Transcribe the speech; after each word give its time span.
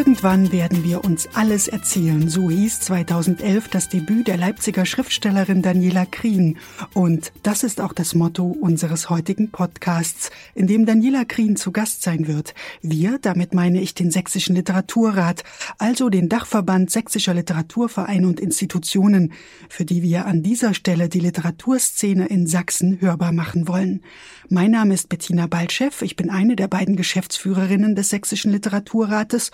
Irgendwann 0.00 0.50
werden 0.50 0.82
wir 0.82 1.04
uns 1.04 1.28
alles 1.34 1.68
erzählen. 1.68 2.30
So 2.30 2.48
hieß 2.48 2.80
2011 2.80 3.68
das 3.68 3.90
Debüt 3.90 4.28
der 4.28 4.38
Leipziger 4.38 4.86
Schriftstellerin 4.86 5.60
Daniela 5.60 6.06
Krien. 6.06 6.56
Und 6.94 7.34
das 7.42 7.64
ist 7.64 7.82
auch 7.82 7.92
das 7.92 8.14
Motto 8.14 8.46
unseres 8.46 9.10
heutigen 9.10 9.50
Podcasts, 9.50 10.30
in 10.54 10.66
dem 10.66 10.86
Daniela 10.86 11.26
Krien 11.26 11.56
zu 11.56 11.70
Gast 11.70 12.00
sein 12.00 12.26
wird. 12.28 12.54
Wir, 12.80 13.18
damit 13.20 13.52
meine 13.52 13.82
ich 13.82 13.92
den 13.92 14.10
Sächsischen 14.10 14.56
Literaturrat, 14.56 15.44
also 15.76 16.08
den 16.08 16.30
Dachverband 16.30 16.90
sächsischer 16.90 17.34
Literaturvereine 17.34 18.26
und 18.26 18.40
Institutionen, 18.40 19.34
für 19.68 19.84
die 19.84 20.02
wir 20.02 20.24
an 20.24 20.42
dieser 20.42 20.72
Stelle 20.72 21.10
die 21.10 21.20
Literaturszene 21.20 22.26
in 22.26 22.46
Sachsen 22.46 23.02
hörbar 23.02 23.32
machen 23.32 23.68
wollen. 23.68 24.00
Mein 24.48 24.70
Name 24.70 24.94
ist 24.94 25.10
Bettina 25.10 25.46
Baltschew. 25.46 25.92
Ich 26.00 26.16
bin 26.16 26.30
eine 26.30 26.56
der 26.56 26.68
beiden 26.68 26.96
Geschäftsführerinnen 26.96 27.94
des 27.94 28.08
Sächsischen 28.08 28.50
Literaturrates 28.50 29.50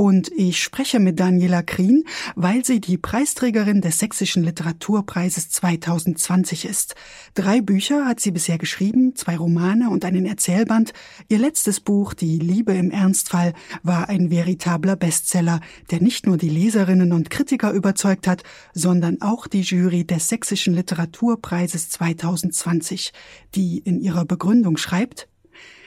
und 0.00 0.32
ich 0.34 0.62
spreche 0.62 0.98
mit 0.98 1.20
Daniela 1.20 1.62
Krien, 1.62 2.04
weil 2.34 2.64
sie 2.64 2.80
die 2.80 2.96
Preisträgerin 2.96 3.82
des 3.82 3.98
Sächsischen 3.98 4.42
Literaturpreises 4.42 5.50
2020 5.50 6.64
ist. 6.64 6.94
Drei 7.34 7.60
Bücher 7.60 8.06
hat 8.06 8.18
sie 8.18 8.30
bisher 8.30 8.56
geschrieben, 8.56 9.14
zwei 9.14 9.36
Romane 9.36 9.90
und 9.90 10.06
einen 10.06 10.24
Erzählband. 10.24 10.94
Ihr 11.28 11.38
letztes 11.38 11.80
Buch, 11.80 12.14
Die 12.14 12.38
Liebe 12.38 12.72
im 12.72 12.90
Ernstfall, 12.90 13.52
war 13.82 14.08
ein 14.08 14.30
veritabler 14.30 14.96
Bestseller, 14.96 15.60
der 15.90 16.00
nicht 16.00 16.24
nur 16.24 16.38
die 16.38 16.48
Leserinnen 16.48 17.12
und 17.12 17.28
Kritiker 17.28 17.70
überzeugt 17.70 18.26
hat, 18.26 18.42
sondern 18.72 19.20
auch 19.20 19.48
die 19.48 19.60
Jury 19.60 20.06
des 20.06 20.30
Sächsischen 20.30 20.72
Literaturpreises 20.72 21.90
2020, 21.90 23.12
die 23.54 23.80
in 23.80 24.00
ihrer 24.00 24.24
Begründung 24.24 24.78
schreibt, 24.78 25.28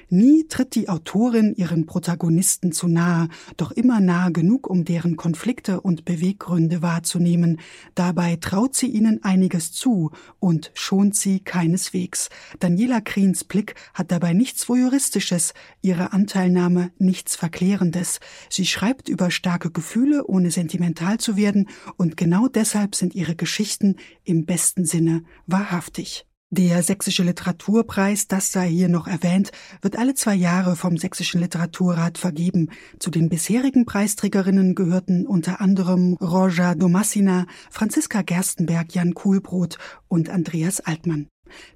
Nie 0.09 0.47
tritt 0.47 0.75
die 0.75 0.89
Autorin 0.89 1.53
ihren 1.55 1.85
Protagonisten 1.85 2.71
zu 2.71 2.87
nahe, 2.87 3.29
doch 3.57 3.71
immer 3.71 3.99
nahe 3.99 4.31
genug, 4.31 4.69
um 4.69 4.85
deren 4.85 5.15
Konflikte 5.15 5.81
und 5.81 6.05
Beweggründe 6.05 6.81
wahrzunehmen. 6.81 7.59
Dabei 7.95 8.35
traut 8.35 8.75
sie 8.75 8.87
ihnen 8.87 9.23
einiges 9.23 9.71
zu 9.71 10.11
und 10.39 10.71
schont 10.73 11.15
sie 11.15 11.39
keineswegs. 11.39 12.29
Daniela 12.59 13.01
Kriens 13.01 13.43
Blick 13.43 13.75
hat 13.93 14.11
dabei 14.11 14.33
nichts 14.33 14.67
Voyeuristisches, 14.67 15.53
ihre 15.81 16.13
Anteilnahme 16.13 16.91
nichts 16.97 17.35
Verklärendes. 17.35 18.19
Sie 18.49 18.65
schreibt 18.65 19.09
über 19.09 19.31
starke 19.31 19.71
Gefühle, 19.71 20.25
ohne 20.27 20.51
sentimental 20.51 21.17
zu 21.17 21.37
werden, 21.37 21.69
und 21.97 22.17
genau 22.17 22.47
deshalb 22.47 22.95
sind 22.95 23.15
ihre 23.15 23.35
Geschichten 23.35 23.95
im 24.23 24.45
besten 24.45 24.85
Sinne 24.85 25.23
wahrhaftig. 25.47 26.25
Der 26.55 26.83
Sächsische 26.83 27.23
Literaturpreis, 27.23 28.27
das 28.27 28.51
sei 28.51 28.69
hier 28.69 28.87
noch 28.87 29.07
erwähnt, 29.07 29.51
wird 29.81 29.97
alle 29.97 30.13
zwei 30.13 30.35
Jahre 30.35 30.75
vom 30.75 30.97
Sächsischen 30.97 31.41
Literaturrat 31.41 32.19
vergeben. 32.19 32.69
Zu 32.99 33.09
den 33.09 33.27
bisherigen 33.27 33.87
Preisträgerinnen 33.87 34.75
gehörten 34.75 35.25
unter 35.25 35.61
anderem 35.61 36.13
Roja 36.21 36.75
Domassina, 36.75 37.47
Franziska 37.71 38.21
Gerstenberg, 38.21 38.93
Jan 38.93 39.15
Kuhlbrot 39.15 39.79
und 40.07 40.29
Andreas 40.29 40.79
Altmann. 40.79 41.25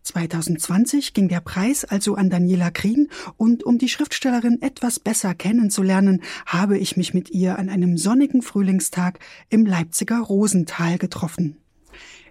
2020 0.03 1.15
ging 1.15 1.27
der 1.27 1.41
Preis 1.41 1.83
also 1.83 2.13
an 2.13 2.29
Daniela 2.29 2.69
Krien 2.69 3.07
und 3.35 3.63
um 3.63 3.79
die 3.79 3.89
Schriftstellerin 3.89 4.61
etwas 4.61 4.99
besser 4.99 5.33
kennenzulernen, 5.33 6.21
habe 6.45 6.77
ich 6.77 6.95
mich 6.97 7.15
mit 7.15 7.31
ihr 7.31 7.57
an 7.57 7.69
einem 7.69 7.97
sonnigen 7.97 8.43
Frühlingstag 8.43 9.17
im 9.49 9.65
Leipziger 9.65 10.19
Rosental 10.19 10.99
getroffen. 10.99 11.57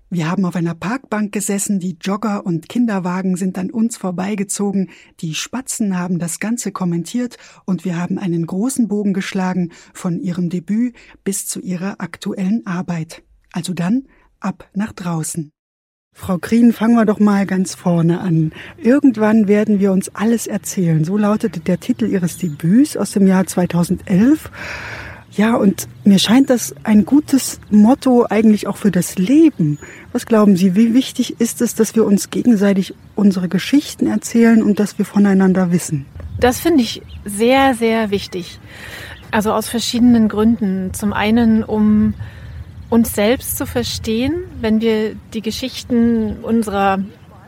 Wir 0.09 0.31
haben 0.31 0.45
auf 0.45 0.55
einer 0.55 0.77
Parkbank 0.77 1.33
gesessen, 1.33 1.81
die 1.81 1.97
Jogger 2.01 2.47
und 2.47 2.69
Kinderwagen 2.69 3.37
sind 3.37 3.59
an 3.59 3.73
uns 3.73 3.97
vorbeigezogen, 3.97 4.91
die 5.19 5.35
Spatzen 5.35 5.99
haben 5.99 6.21
das 6.21 6.39
Ganze 6.39 6.71
kommentiert 6.71 7.39
und 7.65 7.85
wir 7.85 7.99
haben 7.99 8.17
einen 8.17 8.47
großen 8.47 8.87
Bogen 8.87 9.15
geschlagen 9.15 9.73
von 9.93 10.21
ihrem 10.21 10.49
Debüt 10.49 10.95
bis 11.25 11.49
zu 11.49 11.61
ihrer 11.61 12.01
aktuellen 12.01 12.65
Arbeit. 12.67 13.25
Also 13.53 13.75
dann 13.75 14.07
ab 14.39 14.71
nach 14.75 14.93
draußen. 14.93 15.51
Frau 16.13 16.39
Krien, 16.39 16.73
fangen 16.73 16.95
wir 16.95 17.05
doch 17.05 17.19
mal 17.19 17.45
ganz 17.45 17.75
vorne 17.75 18.21
an. 18.21 18.53
Irgendwann 18.79 19.49
werden 19.49 19.81
wir 19.81 19.91
uns 19.91 20.09
alles 20.15 20.47
erzählen. 20.47 21.05
So 21.05 21.19
lautete 21.19 21.61
der 21.61 21.81
Titel 21.81 22.07
Ihres 22.07 22.39
Debüts 22.39 22.97
aus 22.97 23.11
dem 23.11 23.27
Jahr 23.27 23.47
2011. 23.47 24.51
Ja, 25.33 25.55
und 25.57 25.87
mir 26.05 26.19
scheint 26.19 26.49
das 26.51 26.75
ein 26.83 27.05
gutes 27.05 27.61
Motto 27.71 28.27
eigentlich 28.29 28.67
auch 28.67 28.77
für 28.77 28.91
das 28.91 29.19
Leben. 29.19 29.79
Was 30.13 30.25
glauben 30.25 30.57
Sie, 30.57 30.75
wie 30.75 30.95
wichtig 30.95 31.41
ist 31.41 31.61
es, 31.61 31.75
dass 31.75 31.95
wir 31.95 32.07
uns 32.07 32.31
gegenseitig 32.31 32.95
unsere 33.17 33.49
Geschichten 33.49 34.07
erzählen 34.07 34.63
und 34.63 34.81
dass 34.81 34.99
wir 34.99 35.05
voneinander 35.05 35.73
wissen? 35.73 36.07
Das 36.41 36.61
finde 36.61 36.83
ich 36.83 37.03
sehr, 37.25 37.75
sehr 37.75 38.11
wichtig. 38.11 38.59
Also 39.31 39.53
aus 39.53 39.69
verschiedenen 39.69 40.29
Gründen. 40.29 40.95
Zum 40.95 41.13
einen, 41.13 41.65
um 41.65 42.15
uns 42.89 43.15
selbst 43.15 43.59
zu 43.59 43.67
verstehen, 43.67 44.45
wenn 44.61 44.81
wir 44.81 45.17
die 45.35 45.43
Geschichten 45.43 46.39
unserer, 46.43 46.99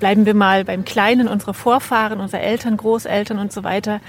bleiben 0.01 0.27
wir 0.27 0.35
mal 0.35 0.65
beim 0.65 0.85
Kleinen, 0.85 1.29
unserer 1.29 1.55
Vorfahren, 1.55 2.21
unserer 2.21 2.41
Eltern, 2.41 2.77
Großeltern 2.77 3.39
und 3.39 3.53
so 3.53 3.63
weiter, 3.63 4.01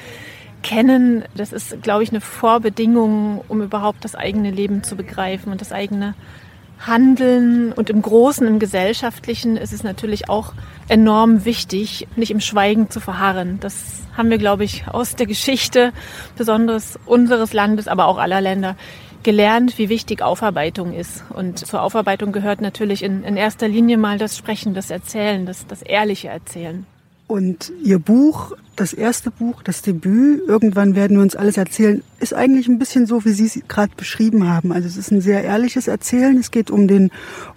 kennen, 0.64 1.24
das 1.36 1.54
ist, 1.54 1.82
glaube 1.82 2.04
ich, 2.04 2.10
eine 2.10 2.22
Vorbedingung, 2.22 3.42
um 3.48 3.62
überhaupt 3.62 4.04
das 4.04 4.16
eigene 4.16 4.52
Leben 4.52 4.84
zu 4.84 4.96
begreifen 4.96 5.52
und 5.52 5.62
das 5.62 5.72
eigene 5.72 6.16
Handeln. 6.86 7.72
Und 7.74 7.90
im 7.90 8.02
Großen, 8.02 8.48
im 8.48 8.60
Gesellschaftlichen 8.60 9.58
ist 9.58 9.74
es 9.74 9.84
natürlich 9.84 10.30
auch 10.30 10.54
enorm 10.88 11.46
wichtig, 11.46 12.08
nicht 12.16 12.32
im 12.32 12.40
Schweigen 12.40 12.90
zu 12.90 13.00
verharren. 13.00 13.60
Das 13.60 14.02
haben 14.16 14.30
wir, 14.30 14.38
glaube 14.38 14.64
ich, 14.64 14.88
aus 14.88 15.16
der 15.16 15.26
Geschichte, 15.26 15.94
besonders 16.38 17.00
unseres 17.06 17.54
Landes, 17.54 17.88
aber 17.88 18.08
auch 18.08 18.18
aller 18.18 18.42
Länder, 18.42 18.76
gelernt, 19.24 19.78
wie 19.78 19.90
wichtig 19.90 20.22
Aufarbeitung 20.22 20.94
ist. 20.94 21.24
Und 21.30 21.60
zur 21.60 21.82
Aufarbeitung 21.82 22.32
gehört 22.32 22.62
natürlich 22.62 23.04
in, 23.04 23.24
in 23.24 23.36
erster 23.38 23.68
Linie 23.68 23.98
mal 23.98 24.18
das 24.18 24.38
Sprechen, 24.38 24.74
das 24.74 24.90
Erzählen, 24.90 25.46
das, 25.46 25.68
das 25.68 25.82
ehrliche 25.82 26.30
Erzählen. 26.30 26.86
Und 27.30 27.72
Ihr 27.84 28.00
Buch, 28.00 28.54
das 28.76 28.92
erste 28.92 29.30
Buch, 29.30 29.62
das 29.62 29.84
Debüt, 29.84 30.42
irgendwann 30.48 30.96
werden 30.96 31.16
wir 31.16 31.22
uns 31.22 31.36
alles 31.36 31.58
erzählen, 31.58 32.02
ist 32.20 32.34
eigentlich 32.34 32.68
ein 32.68 32.80
bisschen 32.80 33.06
so, 33.06 33.24
wie 33.24 33.34
Sie 33.34 33.46
es 33.46 33.60
gerade 33.68 33.92
beschrieben 33.96 34.50
haben. 34.50 34.72
Also 34.72 34.88
es 34.88 34.98
ist 34.98 35.12
ein 35.12 35.22
sehr 35.22 35.44
ehrliches 35.44 35.88
Erzählen. 35.88 36.36
Es 36.40 36.50
geht 36.50 36.72
um 36.72 36.88
den 36.88 37.12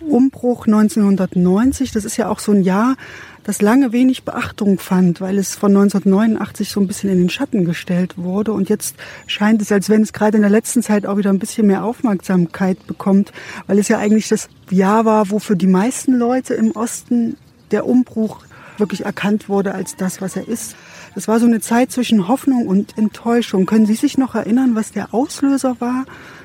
Umbruch 0.07 0.67
1990. 0.67 1.91
Das 1.91 2.05
ist 2.05 2.19
ja 2.19 2.29
auch 2.29 2.39
so 2.39 2.53
ein 2.53 2.63
Jahr, 2.63 2.97
das 3.45 3.63
lange 3.63 3.93
wenig 3.93 4.25
Beachtung 4.25 4.79
fand, 4.79 5.23
weil 5.23 5.39
es 5.39 5.55
von 5.55 5.71
1989 5.71 6.69
so 6.69 6.79
ein 6.79 6.87
bisschen 6.87 7.09
in 7.09 7.17
den 7.17 7.31
Schatten 7.31 7.65
gestellt 7.65 8.19
wurde. 8.19 8.53
Und 8.53 8.69
jetzt 8.69 8.97
scheint 9.27 9.63
es, 9.63 9.73
als 9.73 9.89
wenn 9.89 10.03
es 10.03 10.13
gerade 10.13 10.37
in 10.37 10.43
der 10.43 10.51
letzten 10.51 10.83
Zeit 10.83 11.07
auch 11.07 11.17
wieder 11.17 11.31
ein 11.31 11.39
bisschen 11.39 11.67
mehr 11.67 11.83
Aufmerksamkeit 11.83 12.87
bekommt, 12.87 13.33
weil 13.69 13.79
es 13.79 13.89
ja 13.89 13.97
eigentlich 13.97 14.29
das 14.29 14.51
Jahr 14.69 15.07
war, 15.07 15.31
wo 15.31 15.39
für 15.39 15.57
die 15.57 15.67
meisten 15.67 16.13
Leute 16.13 16.53
im 16.53 16.73
Osten 16.73 17.39
der 17.71 17.87
Umbruch 17.87 18.45
wirklich 18.79 19.05
erkannt 19.05 19.49
wurde 19.49 19.75
als 19.75 19.97
das, 19.97 20.21
was 20.21 20.37
er 20.37 20.49
ist. 20.49 20.77
Das 21.15 21.29
war 21.29 21.39
so 21.41 21.47
eine 21.47 21.61
Zeit 21.61 21.93
zwischen 21.93 22.29
Hoffnung 22.29 22.67
und 22.67 22.97
Enttäuschung. 22.97 23.67
Können 23.67 23.87
Sie 23.87 23.95
sich 23.95 24.19
noch 24.19 24.35
erinnern, 24.35 24.75
was 24.75 24.93
der 24.93 25.15
Auslöser 25.15 25.77
war, 25.81 26.05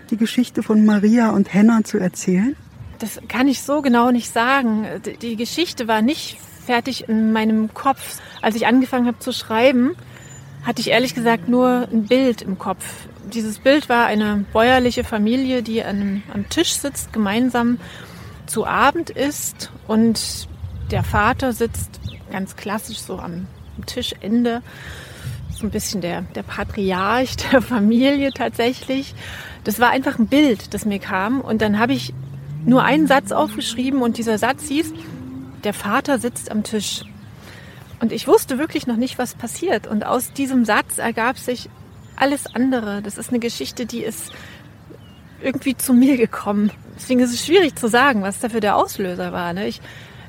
die 0.09 0.17
Geschichte 0.17 0.63
von 0.63 0.85
Maria 0.85 1.29
und 1.29 1.53
Henna 1.53 1.83
zu 1.83 1.97
erzählen? 1.97 2.55
Das 2.99 3.19
kann 3.27 3.47
ich 3.47 3.61
so 3.61 3.81
genau 3.81 4.11
nicht 4.11 4.33
sagen. 4.33 4.85
Die 5.21 5.35
Geschichte 5.35 5.88
war 5.88 6.01
nicht 6.01 6.38
fertig 6.65 7.07
in 7.07 7.31
meinem 7.31 7.73
Kopf. 7.73 8.19
Als 8.41 8.55
ich 8.55 8.67
angefangen 8.67 9.07
habe 9.07 9.19
zu 9.19 9.31
schreiben, 9.31 9.95
hatte 10.63 10.81
ich 10.81 10.89
ehrlich 10.89 11.15
gesagt 11.15 11.47
nur 11.47 11.88
ein 11.91 12.07
Bild 12.07 12.41
im 12.41 12.57
Kopf. 12.57 12.83
Dieses 13.33 13.59
Bild 13.59 13.89
war 13.89 14.06
eine 14.06 14.45
bäuerliche 14.51 15.03
Familie, 15.03 15.62
die 15.62 15.83
an 15.83 16.23
am 16.33 16.50
Tisch 16.50 16.73
sitzt, 16.73 17.13
gemeinsam 17.13 17.80
zu 18.47 18.65
Abend 18.65 19.09
isst 19.09 19.71
und 19.88 20.47
der 20.91 21.03
Vater 21.03 21.53
sitzt 21.53 22.00
ganz 22.31 22.56
klassisch 22.56 23.00
so 23.00 23.19
am 23.19 23.47
Tischende. 23.85 24.62
So 25.51 25.65
ein 25.65 25.71
bisschen 25.71 26.01
der, 26.01 26.21
der 26.21 26.44
Patriarch 26.44 27.35
der 27.51 27.62
Familie 27.62 28.31
tatsächlich. 28.31 29.15
Das 29.63 29.79
war 29.79 29.89
einfach 29.89 30.19
ein 30.19 30.27
Bild, 30.27 30.74
das 30.74 30.85
mir 30.85 31.00
kam. 31.00 31.41
Und 31.41 31.62
dann 31.62 31.79
habe 31.79 31.94
ich 31.94 32.13
nur 32.65 32.83
einen 32.83 33.07
Satz 33.07 33.31
aufgeschrieben 33.31 34.01
und 34.01 34.18
dieser 34.18 34.38
Satz 34.38 34.68
hieß, 34.68 34.94
der 35.63 35.74
Vater 35.74 36.19
sitzt 36.19 36.51
am 36.51 36.63
Tisch. 36.63 37.03
Und 38.00 38.12
ich 38.12 38.27
wusste 38.27 38.59
wirklich 38.59 38.85
noch 38.85 38.97
nicht, 38.97 39.18
was 39.18 39.33
passiert. 39.33 39.88
Und 39.88 40.06
aus 40.06 40.31
diesem 40.33 40.65
Satz 40.65 41.00
ergab 41.00 41.39
sich 41.39 41.69
alles 42.15 42.45
andere. 42.53 43.01
Das 43.01 43.18
ist 43.18 43.30
eine 43.30 43.39
Geschichte, 43.39 43.85
die 43.85 44.03
ist 44.03 44.31
irgendwie 45.41 45.75
zu 45.75 45.94
mir 45.94 46.18
gekommen. 46.18 46.71
Deswegen 46.95 47.19
ist 47.19 47.33
es 47.33 47.45
schwierig 47.45 47.75
zu 47.75 47.88
sagen, 47.88 48.21
was 48.21 48.39
dafür 48.39 48.59
der 48.59 48.75
Auslöser 48.75 49.31
war. 49.31 49.53
Ne? 49.53 49.68
Ich 49.68 49.81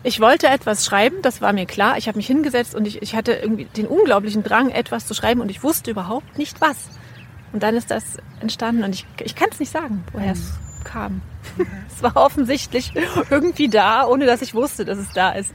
ich 0.09 0.21
wollte 0.21 0.49
etwas 0.49 0.87
schreiben, 0.87 1.17
das 1.21 1.43
war 1.43 1.53
mir 1.53 1.67
klar. 1.67 1.99
Ich 1.99 2.09
habe 2.09 2.17
mich 2.17 2.27
hingesetzt 2.27 2.75
und 2.75 2.87
ich, 2.87 3.03
ich 3.03 3.15
hatte 3.15 3.33
irgendwie 3.33 3.67
den 3.67 3.87
unglaublichen 3.87 4.43
Drang, 4.43 4.71
etwas 4.71 5.07
zu 5.07 5.13
schreiben 5.13 5.43
und 5.43 5.51
ich 5.51 5.63
wusste 5.63 5.91
überhaupt 5.91 6.39
nicht 6.39 6.63
was. 6.63 6.89
Und 7.53 7.63
dann 7.63 7.77
ist 7.77 7.91
das 7.91 8.05
entstanden 8.41 8.85
und 8.85 8.95
ich, 8.95 9.07
ich 9.23 9.35
kann 9.35 9.49
es 9.53 9.61
nicht 9.61 9.71
sagen, 9.71 10.05
woher 10.13 10.33
es 10.33 10.55
kam. 10.83 11.21
es 11.95 12.03
war 12.03 12.17
offensichtlich 12.17 12.93
irgendwie 13.31 13.69
da, 13.69 14.07
ohne 14.07 14.25
dass 14.25 14.41
ich 14.41 14.55
wusste, 14.55 14.87
dass 14.87 14.99
es 14.99 15.13
da 15.13 15.33
ist. 15.33 15.53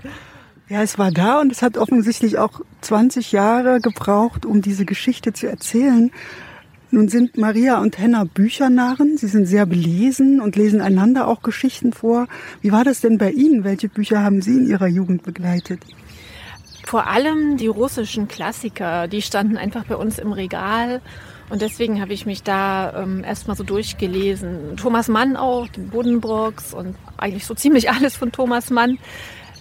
Ja, 0.70 0.84
es 0.84 1.00
war 1.00 1.12
da 1.12 1.42
und 1.42 1.52
es 1.52 1.64
hat 1.64 1.78
offensichtlich 1.78 2.38
auch 2.38 2.62
20 2.82 3.32
Jahre 3.32 3.82
gebraucht, 3.82 4.46
um 4.46 4.62
diese 4.62 4.86
Geschichte 4.86 5.34
zu 5.34 5.48
erzählen. 5.48 6.12
Nun 6.94 7.08
sind 7.08 7.40
Maria 7.40 7.82
und 7.82 7.98
Henna 7.98 8.24
Büchernarren. 8.24 9.18
Sie 9.18 9.26
sind 9.26 9.48
sehr 9.48 9.66
belesen 9.66 10.40
und 10.40 10.56
lesen 10.56 10.80
einander 10.80 11.28
auch 11.28 11.42
Geschichten 11.42 11.92
vor. 11.92 12.28
Wie 12.62 12.72
war 12.72 12.84
das 12.84 13.02
denn 13.02 13.18
bei 13.18 13.32
Ihnen? 13.32 13.64
Welche 13.64 13.90
Bücher 13.90 14.22
haben 14.22 14.44
Sie 14.44 14.58
in 14.58 14.68
Ihrer 14.68 14.86
Jugend 14.86 15.24
begleitet? 15.24 15.80
Vor 16.86 17.08
allem 17.08 17.58
die 17.58 17.66
russischen 17.66 18.28
Klassiker, 18.28 19.08
die 19.08 19.24
standen 19.24 19.58
einfach 19.58 19.86
bei 19.86 19.96
uns 19.96 20.20
im 20.20 20.34
Regal. 20.34 21.02
Und 21.50 21.64
deswegen 21.64 22.00
habe 22.00 22.14
ich 22.14 22.28
mich 22.28 22.44
da 22.44 23.02
ähm, 23.02 23.24
erstmal 23.24 23.58
so 23.58 23.64
durchgelesen. 23.64 24.78
Thomas 24.78 25.08
Mann 25.08 25.36
auch, 25.36 25.68
den 25.70 25.90
Buddenbrooks 25.90 26.76
und 26.76 26.96
eigentlich 27.18 27.48
so 27.48 27.56
ziemlich 27.56 27.90
alles 27.92 28.18
von 28.18 28.32
Thomas 28.32 28.70
Mann. 28.70 29.00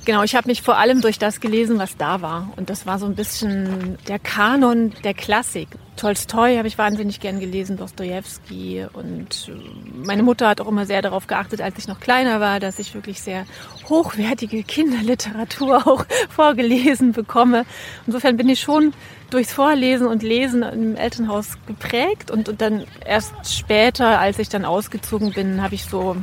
Genau, 0.04 0.24
ich 0.24 0.34
habe 0.34 0.48
mich 0.48 0.62
vor 0.62 0.78
allem 0.78 1.00
durch 1.00 1.20
das 1.20 1.38
gelesen, 1.40 1.78
was 1.78 1.96
da 1.96 2.22
war. 2.22 2.52
Und 2.56 2.70
das 2.70 2.86
war 2.86 2.98
so 2.98 3.06
ein 3.06 3.14
bisschen 3.14 3.98
der 4.08 4.18
Kanon 4.18 4.92
der 5.04 5.14
Klassik. 5.14 5.68
Tolstoi 5.96 6.56
habe 6.56 6.66
ich 6.66 6.76
wahnsinnig 6.76 7.20
gern 7.20 7.38
gelesen, 7.38 7.76
Dostoevsky. 7.76 8.86
Und 8.92 9.48
äh, 9.48 9.52
meine 9.94 10.24
Mutter 10.24 10.48
hat 10.48 10.60
auch 10.60 10.66
immer 10.66 10.86
sehr 10.86 11.02
darauf 11.02 11.28
geachtet, 11.28 11.60
als 11.60 11.78
ich 11.78 11.86
noch 11.86 12.00
kleiner 12.00 12.40
war, 12.40 12.58
dass 12.58 12.80
ich 12.80 12.94
wirklich 12.94 13.20
sehr 13.20 13.46
hochwertige 13.88 14.64
Kinderliteratur 14.64 15.86
auch 15.86 16.04
vorgelesen 16.30 17.12
bekomme. 17.12 17.64
Insofern 18.04 18.36
bin 18.36 18.48
ich 18.48 18.58
schon 18.58 18.94
durchs 19.30 19.52
Vorlesen 19.52 20.08
und 20.08 20.24
Lesen 20.24 20.64
im 20.64 20.96
Elternhaus 20.96 21.58
geprägt. 21.66 22.32
Und, 22.32 22.48
und 22.48 22.60
dann 22.60 22.86
erst 23.06 23.56
später, 23.56 24.18
als 24.18 24.40
ich 24.40 24.48
dann 24.48 24.64
ausgezogen 24.64 25.32
bin, 25.32 25.62
habe 25.62 25.76
ich 25.76 25.84
so 25.84 26.16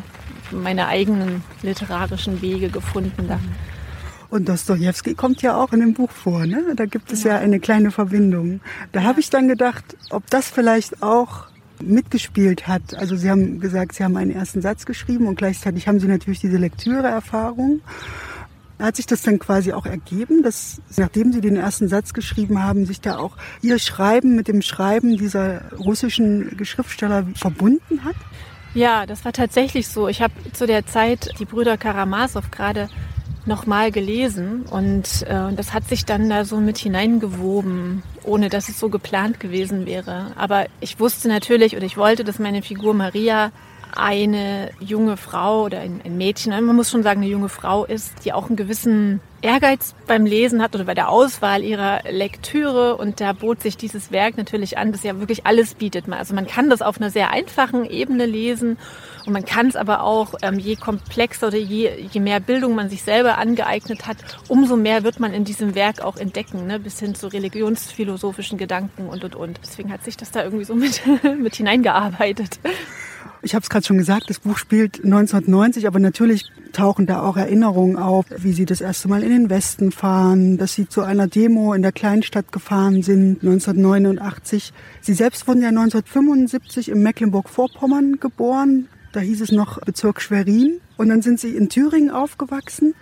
meine 0.52 0.88
eigenen 0.88 1.44
literarischen 1.62 2.42
Wege 2.42 2.68
gefunden. 2.68 3.28
Da. 3.30 3.40
Und 4.30 4.48
Dostoevsky 4.48 5.16
kommt 5.16 5.42
ja 5.42 5.58
auch 5.58 5.74
in 5.74 5.80
dem 5.80 5.94
Buch 5.94 6.12
vor, 6.12 6.46
ne? 6.46 6.64
Da 6.76 6.86
gibt 6.86 7.12
es 7.12 7.24
ja, 7.24 7.34
ja 7.34 7.40
eine 7.40 7.60
kleine 7.60 7.90
Verbindung. 7.90 8.62
Da 8.92 9.02
ja. 9.02 9.08
habe 9.08 9.20
ich 9.20 9.30
dann 9.30 9.48
gedacht, 9.48 9.98
ob 10.12 10.30
das 10.30 10.50
vielleicht 10.50 11.02
auch 11.02 11.48
mitgespielt 11.82 12.68
hat. 12.68 12.94
Also 12.96 13.16
Sie 13.16 13.30
haben 13.30 13.60
gesagt, 13.60 13.96
Sie 13.96 14.04
haben 14.04 14.18
einen 14.18 14.32
ersten 14.32 14.62
Satz 14.62 14.86
geschrieben 14.86 15.28
und 15.28 15.36
gleichzeitig 15.36 15.88
haben 15.88 16.00
Sie 16.00 16.08
natürlich 16.08 16.40
diese 16.40 16.58
Lektüreerfahrung. 16.58 17.82
Hat 18.78 18.96
sich 18.96 19.06
das 19.06 19.24
dann 19.24 19.40
quasi 19.40 19.74
auch 19.74 19.86
ergeben, 19.86 20.42
dass 20.42 20.82
nachdem 20.96 21.34
Sie 21.34 21.42
den 21.42 21.58
ersten 21.58 21.90
Satz 21.90 22.14
geschrieben 22.14 22.64
haben, 22.64 22.86
sich 22.86 23.02
da 23.02 23.18
auch 23.18 23.36
Ihr 23.62 23.80
Schreiben 23.80 24.36
mit 24.36 24.48
dem 24.48 24.62
Schreiben 24.62 25.18
dieser 25.18 25.72
russischen 25.74 26.58
Schriftsteller 26.64 27.26
verbunden 27.36 28.04
hat? 28.04 28.16
Ja, 28.74 29.06
das 29.06 29.26
war 29.26 29.34
tatsächlich 29.34 29.88
so. 29.88 30.08
Ich 30.08 30.22
habe 30.22 30.34
zu 30.54 30.68
der 30.68 30.86
Zeit 30.86 31.32
die 31.40 31.46
Brüder 31.46 31.78
Karamasow 31.78 32.52
gerade 32.52 32.90
nochmal 33.50 33.92
gelesen 33.92 34.64
und 34.70 35.24
äh, 35.24 35.54
das 35.54 35.74
hat 35.74 35.90
sich 35.90 36.06
dann 36.06 36.30
da 36.30 36.46
so 36.46 36.62
mit 36.62 36.78
hineingewoben, 36.78 38.04
ohne 38.24 38.48
dass 38.48 38.70
es 38.70 38.80
so 38.80 38.88
geplant 38.88 39.42
gewesen 39.42 39.86
wäre. 39.86 40.32
Aber 40.38 40.68
ich 40.80 41.02
wusste 41.02 41.28
natürlich 41.28 41.76
und 41.76 41.84
ich 41.84 41.98
wollte, 41.98 42.24
dass 42.24 42.40
meine 42.40 42.62
Figur 42.62 42.94
Maria 42.94 43.52
eine 43.94 44.70
junge 44.80 45.18
Frau 45.18 45.64
oder 45.64 45.80
ein, 45.80 46.00
ein 46.06 46.18
Mädchen, 46.18 46.52
man 46.66 46.76
muss 46.76 46.90
schon 46.90 47.04
sagen, 47.04 47.22
eine 47.22 47.30
junge 47.30 47.50
Frau 47.50 47.84
ist, 47.84 48.24
die 48.24 48.32
auch 48.32 48.48
einen 48.48 48.56
gewissen 48.56 49.20
Ehrgeiz 49.42 49.96
beim 50.08 50.26
Lesen 50.26 50.62
hat 50.62 50.76
oder 50.76 50.84
bei 50.84 50.94
der 50.94 51.10
Auswahl 51.10 51.64
ihrer 51.64 52.02
Lektüre 52.10 52.98
und 52.98 53.22
da 53.22 53.34
bot 53.34 53.62
sich 53.62 53.78
dieses 53.78 54.12
Werk 54.12 54.38
natürlich 54.38 54.78
an, 54.78 54.92
das 54.92 55.04
ja 55.04 55.20
wirklich 55.20 55.46
alles 55.46 55.76
bietet. 55.76 56.12
Also 56.12 56.34
man 56.36 56.48
kann 56.48 56.70
das 56.70 56.82
auf 56.82 56.98
einer 56.98 57.10
sehr 57.10 57.32
einfachen 57.32 57.86
Ebene 57.86 58.26
lesen 58.26 58.78
und 59.26 59.34
man 59.34 59.46
kann 59.46 59.68
es 59.68 59.76
aber 59.76 60.04
auch, 60.04 60.34
ähm, 60.42 60.60
je 60.60 60.76
komplexer 60.76 61.48
oder 61.48 61.58
je, 61.58 61.90
je 62.12 62.20
mehr 62.20 62.40
Bildung 62.40 62.76
man 62.76 62.90
sich 62.90 63.04
selber 63.04 63.38
angeeignet 63.38 64.08
hat, 64.08 64.18
umso 64.48 64.76
mehr 64.76 65.04
wird 65.04 65.20
man 65.20 65.34
in 65.34 65.44
diesem 65.44 65.76
Werk 65.76 66.02
auch 66.02 66.18
entdecken, 66.18 66.68
ne? 66.68 66.80
bis 66.80 67.00
hin 67.00 67.16
zu 67.16 67.28
religionsphilosophischen 67.28 68.58
Gedanken 68.58 69.08
und 69.08 69.24
und 69.24 69.36
und. 69.36 69.60
Deswegen 69.64 69.92
hat 69.92 70.04
sich 70.04 70.18
das 70.18 70.32
da 70.32 70.44
irgendwie 70.44 70.66
so 70.66 70.76
mit, 70.76 71.02
mit 71.40 71.56
hineingearbeitet. 71.56 72.60
Ich 73.42 73.56
habe 73.56 73.64
es 73.64 73.70
gerade 73.70 73.86
schon 73.86 73.98
gesagt, 73.98 74.30
das 74.30 74.40
Buch 74.40 74.58
spielt 74.58 75.04
1990, 75.04 75.88
aber 75.88 76.00
natürlich 76.00 76.52
tauchen 76.74 77.06
da 77.06 77.22
auch 77.22 77.38
Erinnerungen 77.38 77.96
auf, 77.96 78.26
wie 78.38 78.52
sie 78.52 78.66
das 78.66 78.82
erste 78.82 79.08
Mal 79.08 79.24
in 79.24 79.30
den 79.30 79.50
Westen 79.50 79.92
fahren, 79.94 80.58
dass 80.58 80.74
sie 80.74 80.90
zu 80.90 81.02
einer 81.02 81.28
Demo 81.28 81.74
in 81.74 81.82
der 81.82 81.94
Kleinstadt 81.94 82.52
gefahren 82.52 83.02
sind 83.02 83.42
1989. 83.42 84.74
Sie 85.02 85.14
selbst 85.14 85.48
wurden 85.48 85.62
ja 85.62 85.70
1975 85.70 86.90
in 86.90 87.02
Mecklenburg-Vorpommern 87.02 88.20
geboren. 88.20 88.90
Da 89.14 89.22
hieß 89.22 89.42
es 89.42 89.52
noch 89.52 89.80
Bezirk 89.80 90.22
Schwerin. 90.22 90.82
Und 90.98 91.08
dann 91.08 91.22
sind 91.22 91.40
sie 91.40 91.56
in 91.56 91.70
Thüringen 91.70 92.12
aufgewachsen. 92.12 92.94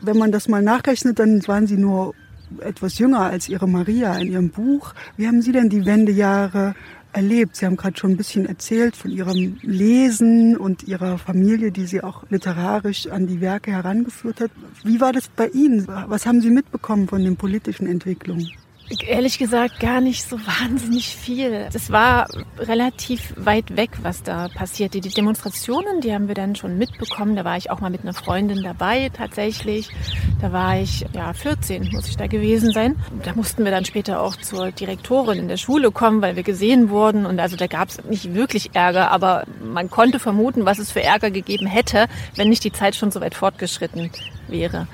Wenn 0.00 0.16
man 0.16 0.30
das 0.30 0.48
mal 0.48 0.62
nachrechnet, 0.62 1.18
dann 1.18 1.46
waren 1.48 1.66
sie 1.66 1.76
nur 1.76 2.14
etwas 2.60 2.98
jünger 2.98 3.20
als 3.20 3.48
ihre 3.48 3.68
Maria 3.68 4.16
in 4.16 4.32
ihrem 4.32 4.50
Buch. 4.50 4.94
Wie 5.16 5.26
haben 5.26 5.42
Sie 5.42 5.52
denn 5.52 5.68
die 5.68 5.84
Wendejahre 5.84 6.74
erlebt? 7.12 7.56
Sie 7.56 7.66
haben 7.66 7.76
gerade 7.76 7.96
schon 7.96 8.12
ein 8.12 8.16
bisschen 8.16 8.46
erzählt 8.46 8.96
von 8.96 9.10
Ihrem 9.10 9.58
Lesen 9.62 10.56
und 10.56 10.84
Ihrer 10.84 11.18
Familie, 11.18 11.72
die 11.72 11.86
Sie 11.86 12.02
auch 12.02 12.24
literarisch 12.30 13.06
an 13.08 13.26
die 13.26 13.40
Werke 13.40 13.72
herangeführt 13.72 14.40
hat. 14.40 14.50
Wie 14.84 15.00
war 15.00 15.12
das 15.12 15.28
bei 15.28 15.48
Ihnen? 15.48 15.86
Was 15.86 16.26
haben 16.26 16.40
Sie 16.40 16.50
mitbekommen 16.50 17.08
von 17.08 17.22
den 17.22 17.36
politischen 17.36 17.86
Entwicklungen? 17.86 18.50
Ehrlich 19.06 19.38
gesagt 19.38 19.78
gar 19.78 20.00
nicht 20.00 20.28
so 20.28 20.36
wahnsinnig 20.38 21.14
viel. 21.14 21.68
Es 21.72 21.90
war 21.92 22.26
relativ 22.58 23.32
weit 23.36 23.76
weg, 23.76 23.90
was 24.02 24.24
da 24.24 24.48
passierte. 24.48 25.00
Die 25.00 25.10
Demonstrationen, 25.10 26.00
die 26.00 26.12
haben 26.12 26.26
wir 26.26 26.34
dann 26.34 26.56
schon 26.56 26.76
mitbekommen. 26.76 27.36
Da 27.36 27.44
war 27.44 27.56
ich 27.56 27.70
auch 27.70 27.80
mal 27.80 27.90
mit 27.90 28.02
einer 28.02 28.14
Freundin 28.14 28.64
dabei 28.64 29.10
tatsächlich. 29.16 29.90
Da 30.40 30.52
war 30.52 30.76
ich, 30.80 31.06
ja, 31.12 31.32
14 31.32 31.90
muss 31.92 32.08
ich 32.08 32.16
da 32.16 32.26
gewesen 32.26 32.72
sein. 32.72 32.96
Da 33.22 33.32
mussten 33.34 33.64
wir 33.64 33.70
dann 33.70 33.84
später 33.84 34.20
auch 34.20 34.34
zur 34.34 34.72
Direktorin 34.72 35.38
in 35.38 35.48
der 35.48 35.56
Schule 35.56 35.92
kommen, 35.92 36.20
weil 36.20 36.34
wir 36.34 36.42
gesehen 36.42 36.90
wurden. 36.90 37.26
Und 37.26 37.38
also 37.38 37.56
da 37.56 37.68
gab 37.68 37.90
es 37.90 38.02
nicht 38.04 38.34
wirklich 38.34 38.74
Ärger, 38.74 39.12
aber 39.12 39.44
man 39.62 39.88
konnte 39.88 40.18
vermuten, 40.18 40.64
was 40.64 40.80
es 40.80 40.90
für 40.90 41.02
Ärger 41.02 41.30
gegeben 41.30 41.66
hätte, 41.66 42.06
wenn 42.34 42.48
nicht 42.48 42.64
die 42.64 42.72
Zeit 42.72 42.96
schon 42.96 43.12
so 43.12 43.20
weit 43.20 43.36
fortgeschritten 43.36 44.10
wäre. 44.50 44.86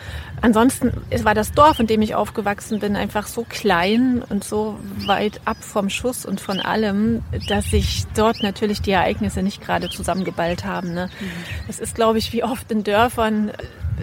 Ansonsten 0.43 0.93
war 1.23 1.35
das 1.35 1.53
Dorf, 1.53 1.81
in 1.81 1.87
dem 1.87 2.03
ich 2.03 2.15
aufgewachsen 2.15 2.79
bin, 2.79 2.95
einfach 2.95 3.27
so 3.27 3.45
klein 3.49 4.23
und 4.29 4.45
so 4.45 4.79
weit 5.07 5.41
ab 5.45 5.57
vom 5.61 5.89
Schuss 5.89 6.27
und 6.27 6.41
von 6.41 6.61
allem, 6.61 7.23
dass 7.49 7.71
sich 7.71 8.05
dort 8.15 8.43
natürlich 8.43 8.83
die 8.83 8.91
Ereignisse 8.91 9.43
nicht 9.43 9.63
gerade 9.63 9.89
zusammengeballt 9.89 10.65
haben. 10.65 10.93
Ne? 10.93 11.09
Mhm. 11.21 11.27
Das 11.67 11.79
ist, 11.79 11.95
glaube 11.95 12.19
ich, 12.19 12.33
wie 12.33 12.45
oft 12.45 12.71
in 12.71 12.85
Dörfern. 12.85 13.53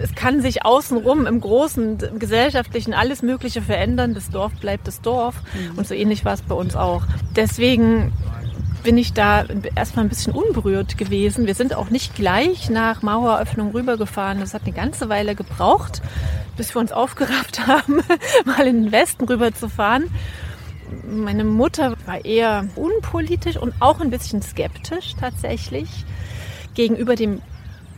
Es 0.02 0.14
kann 0.16 0.40
sich 0.40 0.64
außenrum 0.64 1.26
im 1.26 1.40
Großen, 1.40 2.00
im 2.00 2.18
Gesellschaftlichen 2.18 2.94
alles 2.94 3.22
Mögliche 3.22 3.62
verändern. 3.62 4.14
Das 4.14 4.28
Dorf 4.28 4.52
bleibt 4.54 4.88
das 4.88 5.00
Dorf. 5.00 5.36
Mhm. 5.54 5.78
Und 5.78 5.86
so 5.86 5.94
ähnlich 5.94 6.24
war 6.24 6.34
es 6.34 6.42
bei 6.42 6.54
uns 6.54 6.74
auch. 6.74 7.04
Deswegen 7.36 8.12
bin 8.84 8.98
ich 8.98 9.14
da 9.14 9.46
erstmal 9.74 10.04
ein 10.04 10.10
bisschen 10.10 10.34
unberührt 10.34 10.96
gewesen. 10.98 11.46
Wir 11.46 11.54
sind 11.54 11.74
auch 11.74 11.90
nicht 11.90 12.14
gleich 12.14 12.70
nach 12.70 13.02
Maueröffnung 13.02 13.72
rübergefahren. 13.72 14.38
Das 14.38 14.54
hat 14.54 14.62
eine 14.64 14.74
ganze 14.74 15.08
Weile 15.08 15.34
gebraucht, 15.34 16.02
bis 16.56 16.74
wir 16.74 16.80
uns 16.80 16.92
aufgerafft 16.92 17.66
haben, 17.66 18.02
mal 18.44 18.66
in 18.66 18.84
den 18.84 18.92
Westen 18.92 19.24
rüberzufahren. 19.24 20.10
Meine 21.08 21.44
Mutter 21.44 21.96
war 22.04 22.24
eher 22.24 22.68
unpolitisch 22.76 23.56
und 23.56 23.74
auch 23.80 24.00
ein 24.00 24.10
bisschen 24.10 24.42
skeptisch 24.42 25.14
tatsächlich 25.18 25.88
gegenüber 26.74 27.16
dem 27.16 27.40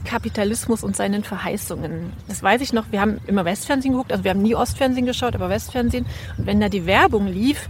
Kapitalismus 0.05 0.85
und 0.85 0.95
seinen 0.95 1.25
Verheißungen. 1.25 2.12
Das 2.28 2.45
weiß 2.45 2.61
ich 2.61 2.73
noch, 2.73 2.93
wir 2.93 3.00
haben 3.00 3.19
immer 3.26 3.45
Westfernsehen 3.45 3.93
geguckt, 3.93 4.12
also 4.12 4.23
wir 4.23 4.31
haben 4.31 4.43
nie 4.43 4.55
Ostfernsehen 4.55 5.05
geschaut, 5.05 5.35
aber 5.35 5.50
Westfernsehen. 5.50 6.07
Und 6.38 6.47
wenn 6.47 6.61
da 6.61 6.69
die 6.69 6.87
Werbung 6.87 7.26
lief, 7.26 7.69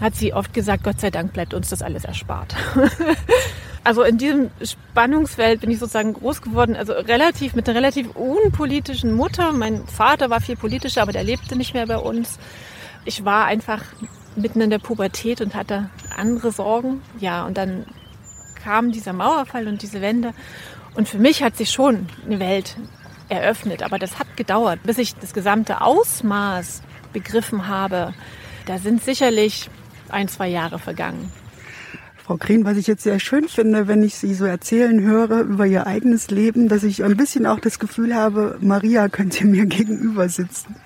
hat 0.00 0.14
sie 0.14 0.32
oft 0.32 0.52
gesagt, 0.52 0.84
Gott 0.84 1.00
sei 1.00 1.10
Dank 1.10 1.32
bleibt 1.32 1.54
uns 1.54 1.70
das 1.70 1.82
alles 1.82 2.04
erspart. 2.04 2.54
also 3.84 4.02
in 4.02 4.18
diesem 4.18 4.50
Spannungsfeld 4.62 5.60
bin 5.60 5.70
ich 5.70 5.78
sozusagen 5.78 6.14
groß 6.14 6.42
geworden, 6.42 6.76
also 6.76 6.92
relativ 6.92 7.54
mit 7.54 7.68
einer 7.68 7.76
relativ 7.76 8.14
unpolitischen 8.14 9.12
Mutter. 9.12 9.52
Mein 9.52 9.86
Vater 9.86 10.30
war 10.30 10.40
viel 10.40 10.56
politischer, 10.56 11.02
aber 11.02 11.12
der 11.12 11.24
lebte 11.24 11.56
nicht 11.56 11.74
mehr 11.74 11.86
bei 11.86 11.98
uns. 11.98 12.38
Ich 13.04 13.24
war 13.24 13.46
einfach 13.46 13.82
mitten 14.36 14.60
in 14.60 14.70
der 14.70 14.78
Pubertät 14.78 15.40
und 15.40 15.54
hatte 15.54 15.90
andere 16.16 16.52
Sorgen. 16.52 17.02
Ja, 17.18 17.44
und 17.46 17.56
dann 17.56 17.86
kam 18.62 18.92
dieser 18.92 19.12
Mauerfall 19.12 19.66
und 19.66 19.82
diese 19.82 20.00
Wende. 20.00 20.32
Und 20.94 21.08
für 21.08 21.18
mich 21.18 21.42
hat 21.42 21.56
sich 21.56 21.70
schon 21.70 22.08
eine 22.24 22.40
Welt 22.40 22.76
eröffnet, 23.28 23.82
aber 23.82 23.98
das 23.98 24.18
hat 24.18 24.36
gedauert, 24.36 24.80
bis 24.84 24.98
ich 24.98 25.14
das 25.16 25.32
gesamte 25.32 25.80
Ausmaß 25.80 26.82
begriffen 27.12 27.68
habe. 27.68 28.14
Da 28.66 28.78
sind 28.78 29.02
sicherlich 29.02 29.70
ein, 30.12 30.28
zwei 30.28 30.48
Jahre 30.48 30.78
vergangen. 30.78 31.30
Frau 32.28 32.36
Krien, 32.36 32.66
was 32.66 32.76
ich 32.76 32.86
jetzt 32.86 33.04
sehr 33.04 33.20
schön 33.20 33.48
finde, 33.48 33.88
wenn 33.88 34.02
ich 34.02 34.14
Sie 34.16 34.34
so 34.34 34.44
erzählen 34.44 35.00
höre 35.00 35.40
über 35.40 35.64
Ihr 35.64 35.86
eigenes 35.86 36.30
Leben, 36.30 36.68
dass 36.68 36.82
ich 36.82 37.02
ein 37.02 37.16
bisschen 37.16 37.46
auch 37.46 37.58
das 37.58 37.78
Gefühl 37.78 38.14
habe, 38.14 38.58
Maria 38.60 39.08
könnte 39.08 39.46
mir 39.46 39.64
gegenüber 39.66 40.28
sitzen. 40.28 40.76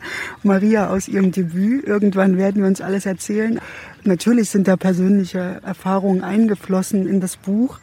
Maria 0.45 0.89
aus 0.89 1.09
ihrem 1.09 1.33
Debüt. 1.33 1.85
Irgendwann 1.85 2.39
werden 2.39 2.63
wir 2.63 2.69
uns 2.69 2.81
alles 2.81 3.07
erzählen. 3.07 3.61
Natürlich 4.05 4.51
sind 4.51 4.69
da 4.69 4.77
persönliche 4.77 5.61
Erfahrungen 5.65 6.23
eingeflossen 6.23 7.09
in 7.09 7.21
das 7.21 7.37
Buch. 7.37 7.81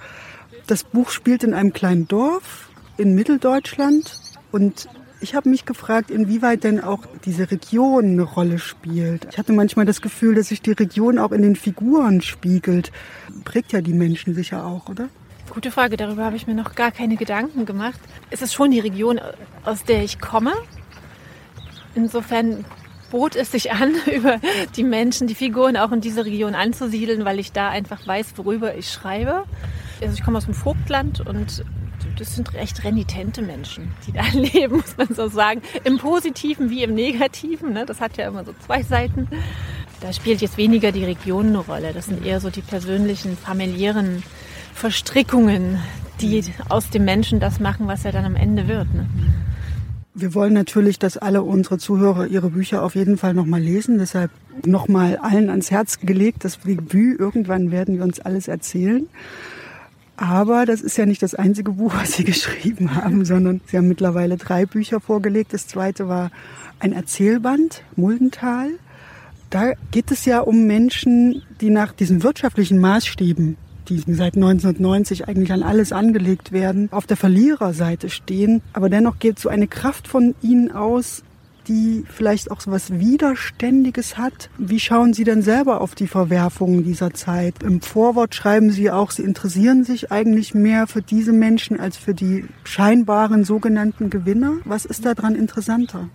Das 0.68 0.86
Buch 0.86 1.10
spielt 1.10 1.44
in 1.44 1.54
einem 1.54 1.74
kleinen 1.74 2.08
Dorf 2.08 2.70
in 2.96 3.14
Mitteldeutschland 3.14 4.22
und 4.54 4.88
ich 5.22 5.36
habe 5.36 5.50
mich 5.50 5.66
gefragt, 5.66 6.12
inwieweit 6.12 6.64
denn 6.64 6.82
auch 6.82 7.06
diese 7.26 7.52
Region 7.52 8.06
eine 8.06 8.24
Rolle 8.24 8.60
spielt. 8.60 9.28
Ich 9.32 9.38
hatte 9.38 9.54
manchmal 9.54 9.86
das 9.86 10.02
Gefühl, 10.02 10.36
dass 10.36 10.48
sich 10.48 10.62
die 10.62 10.72
Region 10.72 11.20
auch 11.20 11.32
in 11.32 11.42
den 11.42 11.56
Figuren 11.56 12.22
spiegelt. 12.22 12.92
Prägt 13.44 13.72
ja 13.72 13.82
die 13.82 13.94
Menschen 13.94 14.34
sicher 14.34 14.66
auch, 14.66 14.88
oder? 14.90 15.10
Gute 15.50 15.72
Frage, 15.72 15.98
darüber 15.98 16.26
habe 16.26 16.36
ich 16.36 16.48
mir 16.48 16.54
noch 16.54 16.76
gar 16.76 16.92
keine 16.92 17.16
Gedanken 17.16 17.66
gemacht. 17.66 18.00
Es 18.30 18.42
ist 18.42 18.54
schon 18.54 18.72
die 18.72 18.80
Region, 18.80 19.20
aus 19.66 19.84
der 19.84 20.04
ich 20.04 20.20
komme. 20.20 20.54
Insofern 21.96 22.66
bot 23.10 23.36
es 23.36 23.52
sich 23.52 23.72
an, 23.72 23.96
über 24.14 24.40
die 24.76 24.84
Menschen, 24.84 25.28
die 25.28 25.36
Figuren 25.36 25.76
auch 25.76 25.92
in 25.92 26.02
diese 26.02 26.26
Region 26.26 26.56
anzusiedeln, 26.56 27.26
weil 27.26 27.40
ich 27.40 27.52
da 27.52 27.70
einfach 27.70 28.06
weiß, 28.06 28.34
worüber 28.36 28.76
ich 28.76 28.92
schreibe. 28.92 29.46
Also 30.02 30.14
ich 30.14 30.24
komme 30.24 30.38
aus 30.38 30.46
dem 30.46 30.54
Vogtland 30.54 31.22
und 31.22 31.66
das 32.20 32.36
sind 32.36 32.54
recht 32.54 32.84
renitente 32.84 33.42
Menschen, 33.42 33.92
die 34.06 34.12
da 34.12 34.24
leben, 34.34 34.78
muss 34.78 34.98
man 34.98 35.08
so 35.14 35.28
sagen. 35.30 35.62
Im 35.84 35.98
Positiven 35.98 36.70
wie 36.70 36.84
im 36.84 36.94
Negativen. 36.94 37.74
Ne? 37.74 37.86
Das 37.86 38.02
hat 38.02 38.18
ja 38.18 38.28
immer 38.28 38.44
so 38.44 38.54
zwei 38.66 38.84
Seiten. 38.84 39.28
Da 40.02 40.14
spielt 40.14 40.42
jetzt 40.42 40.58
weniger 40.58 40.92
die 40.92 41.04
Region 41.04 41.48
eine 41.48 41.60
Rolle. 41.60 41.94
Das 41.94 42.06
sind 42.06 42.26
eher 42.26 42.40
so 42.40 42.50
die 42.50 42.62
persönlichen, 42.62 43.38
familiären 43.38 44.24
Verstrickungen, 44.74 45.80
die 46.22 46.44
aus 46.70 46.90
dem 46.90 47.06
Menschen 47.06 47.40
das 47.40 47.60
machen, 47.60 47.88
was 47.88 48.06
er 48.06 48.12
dann 48.12 48.26
am 48.26 48.36
Ende 48.36 48.68
wird. 48.68 48.94
Ne? 48.94 49.08
Wir 50.14 50.34
wollen 50.34 50.54
natürlich, 50.54 51.00
dass 51.00 51.18
alle 51.18 51.44
unsere 51.44 51.78
Zuhörer 51.78 52.28
ihre 52.28 52.50
Bücher 52.50 52.84
auf 52.84 52.96
jeden 52.96 53.18
Fall 53.18 53.34
nochmal 53.34 53.62
lesen. 53.62 53.98
Deshalb 54.00 54.32
nochmal 54.66 55.18
allen 55.18 55.50
ans 55.50 55.72
Herz 55.72 56.00
gelegt, 56.00 56.44
das 56.44 56.60
Debüt. 56.60 57.20
Irgendwann 57.20 57.72
werden 57.72 57.98
wir 57.98 58.04
uns 58.04 58.20
alles 58.20 58.48
erzählen. 58.48 59.08
Aber 60.22 60.66
das 60.66 60.82
ist 60.82 60.98
ja 60.98 61.06
nicht 61.06 61.24
das 61.24 61.34
einzige 61.34 61.72
Buch, 61.72 61.94
was 61.96 62.12
Sie 62.12 62.24
geschrieben 62.26 62.94
haben, 62.94 63.24
sondern 63.24 63.62
Sie 63.68 63.78
haben 63.78 63.88
mittlerweile 63.88 64.36
drei 64.36 64.66
Bücher 64.66 65.00
vorgelegt. 65.00 65.54
Das 65.54 65.66
zweite 65.66 66.10
war 66.10 66.30
ein 66.80 66.92
Erzählband, 66.92 67.84
Muldental. 67.96 68.72
Da 69.50 69.72
geht 69.92 70.12
es 70.12 70.26
ja 70.26 70.42
um 70.42 70.68
Menschen, 70.68 71.42
die 71.62 71.70
nach 71.70 71.94
diesen 71.94 72.22
wirtschaftlichen 72.22 72.80
Maßstäben, 72.80 73.56
die 73.88 74.00
seit 74.00 74.36
1990 74.36 75.30
eigentlich 75.30 75.54
an 75.54 75.64
alles 75.64 75.94
angelegt 75.94 76.52
werden, 76.52 76.90
auf 76.92 77.08
der 77.08 77.16
Verliererseite 77.16 78.10
stehen. 78.10 78.62
Aber 78.74 78.90
dennoch 78.90 79.20
geht 79.20 79.40
so 79.40 79.48
eine 79.48 79.68
Kraft 79.68 80.10
von 80.10 80.36
ihnen 80.42 80.70
aus, 80.74 81.24
die 81.70 82.04
vielleicht 82.10 82.52
auch 82.52 82.60
so 82.60 82.72
was 82.72 83.00
Widerständiges 83.00 84.18
hat. 84.18 84.50
Wie 84.58 84.80
schauen 84.80 85.14
Sie 85.14 85.24
denn 85.24 85.42
selber 85.42 85.82
auf 85.82 85.96
die 85.96 86.08
Verwerfungen 86.08 86.84
dieser 86.84 87.14
Zeit? 87.14 87.62
Im 87.64 87.82
Vorwort 87.82 88.36
schreiben 88.36 88.72
Sie 88.72 88.92
auch, 88.92 89.12
Sie 89.12 89.24
interessieren 89.24 89.84
sich 89.84 90.12
eigentlich 90.12 90.54
mehr 90.56 90.88
für 90.88 91.02
diese 91.02 91.32
Menschen 91.32 91.80
als 91.80 91.96
für 91.96 92.14
die 92.14 92.46
scheinbaren 92.64 93.44
sogenannten 93.44 94.10
Gewinner. 94.10 94.58
Was 94.66 94.86
ist 94.86 95.06
daran 95.06 95.36
interessanter? 95.36 96.10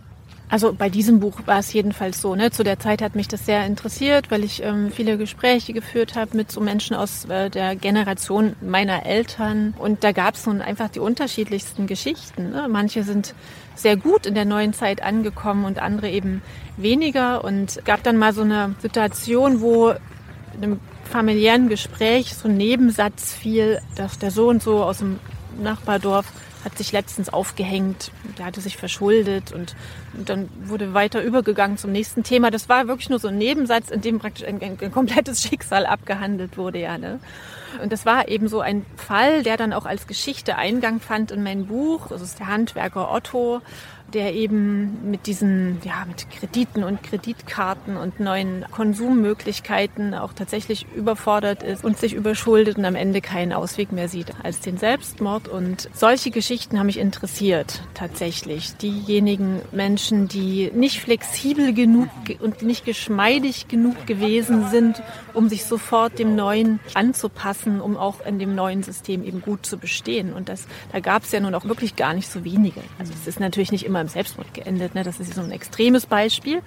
Also 0.54 0.72
bei 0.72 0.88
diesem 0.88 1.18
Buch 1.18 1.40
war 1.46 1.58
es 1.58 1.72
jedenfalls 1.72 2.20
so. 2.20 2.36
Ne? 2.36 2.52
Zu 2.52 2.62
der 2.62 2.78
Zeit 2.78 3.02
hat 3.02 3.16
mich 3.16 3.26
das 3.26 3.44
sehr 3.44 3.66
interessiert, 3.66 4.30
weil 4.30 4.44
ich 4.44 4.62
ähm, 4.62 4.92
viele 4.92 5.18
Gespräche 5.18 5.72
geführt 5.72 6.14
habe 6.14 6.36
mit 6.36 6.52
so 6.52 6.60
Menschen 6.60 6.94
aus 6.94 7.24
äh, 7.24 7.50
der 7.50 7.74
Generation 7.74 8.54
meiner 8.60 9.04
Eltern. 9.04 9.74
Und 9.78 10.04
da 10.04 10.12
gab 10.12 10.36
es 10.36 10.46
nun 10.46 10.62
einfach 10.62 10.90
die 10.90 11.00
unterschiedlichsten 11.00 11.88
Geschichten. 11.88 12.50
Ne? 12.50 12.68
Manche 12.70 13.02
sind 13.02 13.34
sehr 13.74 13.96
gut 13.96 14.26
in 14.26 14.36
der 14.36 14.44
neuen 14.44 14.74
Zeit 14.74 15.02
angekommen 15.02 15.64
und 15.64 15.80
andere 15.80 16.08
eben 16.08 16.40
weniger. 16.76 17.42
Und 17.42 17.84
gab 17.84 18.04
dann 18.04 18.16
mal 18.16 18.32
so 18.32 18.42
eine 18.42 18.76
Situation, 18.78 19.60
wo 19.60 19.88
in 19.88 20.62
einem 20.62 20.80
familiären 21.10 21.68
Gespräch 21.68 22.32
so 22.32 22.46
ein 22.46 22.56
Nebensatz 22.56 23.34
fiel, 23.34 23.80
dass 23.96 24.20
der 24.20 24.30
so 24.30 24.50
und 24.50 24.62
so 24.62 24.84
aus 24.84 24.98
dem 24.98 25.18
Nachbardorf 25.60 26.26
hat 26.64 26.78
sich 26.78 26.92
letztens 26.92 27.28
aufgehängt, 27.28 28.10
der 28.38 28.46
hatte 28.46 28.60
sich 28.60 28.76
verschuldet 28.76 29.52
und, 29.52 29.74
dann 30.16 30.48
wurde 30.62 30.94
weiter 30.94 31.22
übergegangen 31.22 31.76
zum 31.76 31.90
nächsten 31.90 32.22
Thema. 32.22 32.52
Das 32.52 32.68
war 32.68 32.86
wirklich 32.86 33.10
nur 33.10 33.18
so 33.18 33.26
ein 33.26 33.36
Nebensatz, 33.36 33.90
in 33.90 34.00
dem 34.00 34.20
praktisch 34.20 34.46
ein, 34.46 34.62
ein, 34.62 34.78
ein 34.80 34.92
komplettes 34.92 35.42
Schicksal 35.48 35.86
abgehandelt 35.86 36.56
wurde, 36.56 36.78
ja. 36.78 36.98
Ne? 36.98 37.18
Und 37.82 37.92
das 37.92 38.06
war 38.06 38.28
eben 38.28 38.46
so 38.46 38.60
ein 38.60 38.86
Fall, 38.96 39.42
der 39.42 39.56
dann 39.56 39.72
auch 39.72 39.86
als 39.86 40.06
Geschichte 40.06 40.56
Eingang 40.56 41.00
fand 41.00 41.32
in 41.32 41.42
mein 41.42 41.66
Buch. 41.66 42.06
Das 42.08 42.22
ist 42.22 42.38
der 42.38 42.46
Handwerker 42.46 43.10
Otto 43.10 43.60
der 44.14 44.32
eben 44.34 45.10
mit 45.10 45.26
diesen, 45.26 45.80
ja, 45.84 46.04
mit 46.06 46.30
Krediten 46.30 46.84
und 46.84 47.02
Kreditkarten 47.02 47.96
und 47.96 48.20
neuen 48.20 48.64
Konsummöglichkeiten 48.70 50.14
auch 50.14 50.32
tatsächlich 50.32 50.86
überfordert 50.94 51.62
ist 51.62 51.84
und 51.84 51.98
sich 51.98 52.14
überschuldet 52.14 52.78
und 52.78 52.84
am 52.84 52.94
Ende 52.94 53.20
keinen 53.20 53.52
Ausweg 53.52 53.90
mehr 53.90 54.08
sieht 54.08 54.32
als 54.42 54.60
den 54.60 54.78
Selbstmord. 54.78 55.48
Und 55.48 55.90
solche 55.94 56.30
Geschichten 56.30 56.78
haben 56.78 56.86
mich 56.86 56.98
interessiert, 56.98 57.82
tatsächlich. 57.94 58.76
Diejenigen 58.76 59.60
Menschen, 59.72 60.28
die 60.28 60.70
nicht 60.72 61.00
flexibel 61.00 61.74
genug 61.74 62.08
und 62.40 62.62
nicht 62.62 62.84
geschmeidig 62.84 63.66
genug 63.66 64.06
gewesen 64.06 64.68
sind, 64.70 65.02
um 65.32 65.48
sich 65.48 65.64
sofort 65.64 66.18
dem 66.18 66.36
Neuen 66.36 66.78
anzupassen, 66.94 67.80
um 67.80 67.96
auch 67.96 68.24
in 68.24 68.38
dem 68.38 68.54
neuen 68.54 68.84
System 68.84 69.24
eben 69.24 69.40
gut 69.40 69.66
zu 69.66 69.76
bestehen. 69.76 70.32
Und 70.32 70.48
das, 70.48 70.66
da 70.92 71.00
gab 71.00 71.24
es 71.24 71.32
ja 71.32 71.40
nun 71.40 71.54
auch 71.54 71.64
wirklich 71.64 71.96
gar 71.96 72.14
nicht 72.14 72.28
so 72.28 72.44
wenige. 72.44 72.80
Also 72.98 73.12
es 73.12 73.26
ist 73.26 73.40
natürlich 73.40 73.72
nicht 73.72 73.84
immer 73.84 74.03
im 74.04 74.08
Selbstmord 74.08 74.54
geendet. 74.54 74.94
Ne? 74.94 75.02
Das 75.02 75.20
ist 75.20 75.34
so 75.34 75.42
ein 75.42 75.50
extremes 75.50 76.06
Beispiel. 76.06 76.62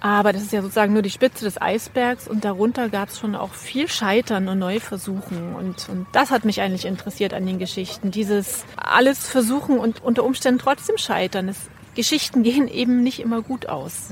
Aber 0.00 0.32
das 0.32 0.42
ist 0.42 0.52
ja 0.52 0.62
sozusagen 0.62 0.92
nur 0.92 1.02
die 1.02 1.10
Spitze 1.10 1.44
des 1.44 1.60
Eisbergs 1.60 2.28
und 2.28 2.44
darunter 2.44 2.88
gab 2.88 3.08
es 3.08 3.18
schon 3.18 3.34
auch 3.34 3.52
viel 3.52 3.88
Scheitern 3.88 4.46
und 4.46 4.58
neue 4.58 4.80
Versuchen. 4.80 5.56
Und, 5.56 5.88
und 5.88 6.06
das 6.12 6.30
hat 6.30 6.44
mich 6.44 6.60
eigentlich 6.60 6.84
interessiert 6.84 7.34
an 7.34 7.46
den 7.46 7.58
Geschichten. 7.58 8.12
Dieses 8.12 8.64
alles 8.76 9.26
versuchen 9.26 9.78
und 9.78 10.02
unter 10.02 10.24
Umständen 10.24 10.60
trotzdem 10.60 10.98
scheitern. 10.98 11.48
Es, 11.48 11.56
Geschichten 11.96 12.44
gehen 12.44 12.68
eben 12.68 13.02
nicht 13.02 13.18
immer 13.18 13.42
gut 13.42 13.68
aus. 13.68 14.10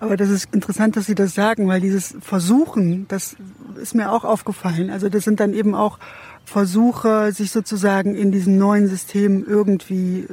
Aber 0.00 0.16
das 0.16 0.30
ist 0.30 0.52
interessant, 0.54 0.96
dass 0.96 1.04
Sie 1.06 1.14
das 1.14 1.34
sagen, 1.34 1.68
weil 1.68 1.80
dieses 1.80 2.16
Versuchen, 2.20 3.06
das 3.08 3.36
ist 3.80 3.94
mir 3.94 4.10
auch 4.10 4.24
aufgefallen. 4.24 4.90
Also 4.90 5.10
das 5.10 5.24
sind 5.24 5.38
dann 5.38 5.52
eben 5.52 5.74
auch 5.74 5.98
Versuche, 6.52 7.32
sich 7.32 7.50
sozusagen 7.50 8.14
in 8.14 8.30
diesem 8.30 8.58
neuen 8.58 8.86
System 8.86 9.44
irgendwie 9.46 10.20
äh, 10.20 10.26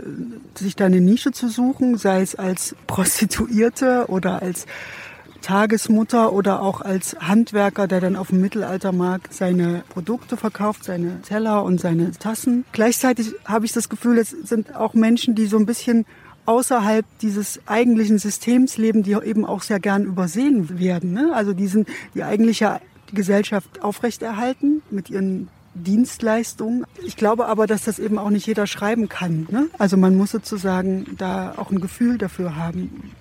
sich 0.53 0.75
da 0.75 0.85
eine 0.85 0.99
Nische 0.99 1.31
zu 1.31 1.47
suchen, 1.47 1.97
sei 1.97 2.21
es 2.21 2.35
als 2.35 2.75
Prostituierte 2.88 4.05
oder 4.09 4.41
als 4.41 4.65
Tagesmutter 5.41 6.33
oder 6.33 6.61
auch 6.61 6.81
als 6.81 7.15
Handwerker, 7.21 7.88
der 7.88 8.01
dann 8.01 8.17
auf 8.17 8.27
dem 8.27 8.41
Mittelaltermarkt 8.41 9.33
seine 9.33 9.83
Produkte 9.88 10.35
verkauft, 10.35 10.83
seine 10.83 11.21
Teller 11.21 11.63
und 11.63 11.79
seine 11.79 12.11
Tassen. 12.11 12.65
Gleichzeitig 12.73 13.33
habe 13.45 13.65
ich 13.65 13.71
das 13.71 13.88
Gefühl, 13.88 14.17
es 14.17 14.31
sind 14.31 14.75
auch 14.75 14.93
Menschen, 14.93 15.35
die 15.35 15.45
so 15.45 15.57
ein 15.57 15.65
bisschen 15.65 16.05
außerhalb 16.45 17.05
dieses 17.21 17.61
eigentlichen 17.65 18.17
Systems 18.17 18.75
leben, 18.75 19.03
die 19.03 19.13
eben 19.13 19.45
auch 19.45 19.61
sehr 19.61 19.79
gern 19.79 20.03
übersehen 20.03 20.79
werden. 20.79 21.13
Ne? 21.13 21.31
Also 21.33 21.53
die 21.53 21.67
sind 21.67 21.88
die 22.13 22.23
eigentliche 22.23 22.81
Gesellschaft 23.13 23.81
aufrechterhalten 23.81 24.81
mit 24.91 25.09
ihren 25.09 25.47
Dienstleistung. 25.79 26.86
Ich 27.05 27.15
glaube 27.15 27.48
aber, 27.48 27.67
dass 27.67 27.83
das 27.83 28.00
eben 28.00 28.17
auch 28.17 28.29
nicht 28.29 28.45
jeder 28.45 28.67
schreiben 28.67 29.09
kann. 29.09 29.48
Ne? 29.50 29.67
Also 29.77 29.98
man 29.98 30.15
muss 30.15 30.31
sozusagen 30.31 31.15
da 31.17 31.53
auch 31.57 31.71
ein 31.71 31.81
Gefühl 31.81 32.17
dafür 32.17 32.55
haben. 32.55 33.12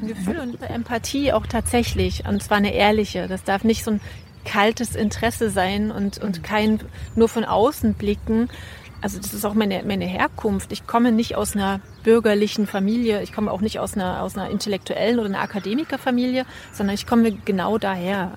Ein 0.00 0.08
Gefühl 0.08 0.38
und 0.38 0.62
Empathie 0.62 1.32
auch 1.32 1.46
tatsächlich. 1.46 2.24
Und 2.26 2.42
zwar 2.42 2.58
eine 2.58 2.74
ehrliche. 2.74 3.26
Das 3.28 3.44
darf 3.44 3.64
nicht 3.64 3.84
so 3.84 3.92
ein 3.92 4.00
kaltes 4.44 4.94
Interesse 4.94 5.50
sein 5.50 5.90
und, 5.90 6.18
und 6.18 6.42
kein 6.42 6.80
nur 7.14 7.28
von 7.28 7.44
außen 7.44 7.94
blicken. 7.94 8.48
Also 9.00 9.18
das 9.18 9.32
ist 9.32 9.44
auch 9.44 9.54
meine, 9.54 9.84
meine 9.84 10.06
Herkunft. 10.06 10.72
Ich 10.72 10.86
komme 10.86 11.12
nicht 11.12 11.36
aus 11.36 11.54
einer 11.54 11.80
bürgerlichen 12.02 12.66
Familie, 12.66 13.22
ich 13.22 13.32
komme 13.32 13.52
auch 13.52 13.60
nicht 13.60 13.78
aus 13.78 13.94
einer, 13.94 14.22
aus 14.22 14.36
einer 14.36 14.50
intellektuellen 14.50 15.20
oder 15.20 15.28
einer 15.28 15.40
Akademikerfamilie, 15.40 16.44
sondern 16.72 16.94
ich 16.94 17.06
komme 17.06 17.32
genau 17.44 17.78
daher. 17.78 18.32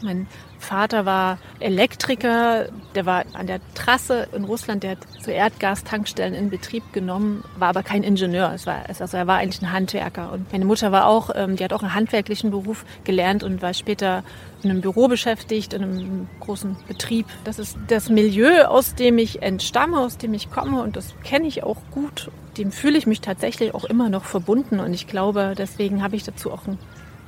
Mein 0.00 0.28
Vater 0.58 1.06
war 1.06 1.38
Elektriker, 1.60 2.66
der 2.94 3.06
war 3.06 3.24
an 3.32 3.46
der 3.46 3.60
Trasse 3.74 4.28
in 4.32 4.44
Russland, 4.44 4.82
der 4.82 4.92
hat 4.92 4.98
so 5.20 5.30
Erdgastankstellen 5.30 6.34
in 6.34 6.50
Betrieb 6.50 6.92
genommen, 6.92 7.44
war 7.58 7.68
aber 7.68 7.82
kein 7.82 8.02
Ingenieur. 8.02 8.52
Es 8.54 8.66
war, 8.66 8.82
also 8.88 9.16
er 9.16 9.26
war 9.26 9.38
eigentlich 9.38 9.62
ein 9.62 9.72
Handwerker. 9.72 10.32
Und 10.32 10.52
meine 10.52 10.64
Mutter 10.64 10.92
war 10.92 11.06
auch, 11.06 11.30
ähm, 11.34 11.56
die 11.56 11.64
hat 11.64 11.72
auch 11.72 11.82
einen 11.82 11.94
handwerklichen 11.94 12.50
Beruf 12.50 12.84
gelernt 13.04 13.42
und 13.42 13.62
war 13.62 13.74
später 13.74 14.22
in 14.62 14.70
einem 14.70 14.80
Büro 14.80 15.08
beschäftigt, 15.08 15.72
in 15.72 15.82
einem 15.82 16.28
großen 16.40 16.76
Betrieb. 16.86 17.26
Das 17.44 17.58
ist 17.58 17.76
das 17.88 18.08
Milieu, 18.08 18.64
aus 18.64 18.94
dem 18.94 19.18
ich 19.18 19.42
entstamme, 19.42 19.98
aus 19.98 20.18
dem 20.18 20.34
ich 20.34 20.50
komme 20.50 20.82
und 20.82 20.96
das 20.96 21.14
kenne 21.24 21.46
ich 21.46 21.62
auch 21.62 21.78
gut. 21.90 22.30
Dem 22.56 22.72
fühle 22.72 22.98
ich 22.98 23.06
mich 23.06 23.20
tatsächlich 23.20 23.74
auch 23.74 23.84
immer 23.84 24.08
noch 24.08 24.24
verbunden 24.24 24.80
und 24.80 24.92
ich 24.92 25.06
glaube, 25.06 25.54
deswegen 25.56 26.02
habe 26.02 26.16
ich 26.16 26.24
dazu 26.24 26.52
auch 26.52 26.66
ein 26.66 26.78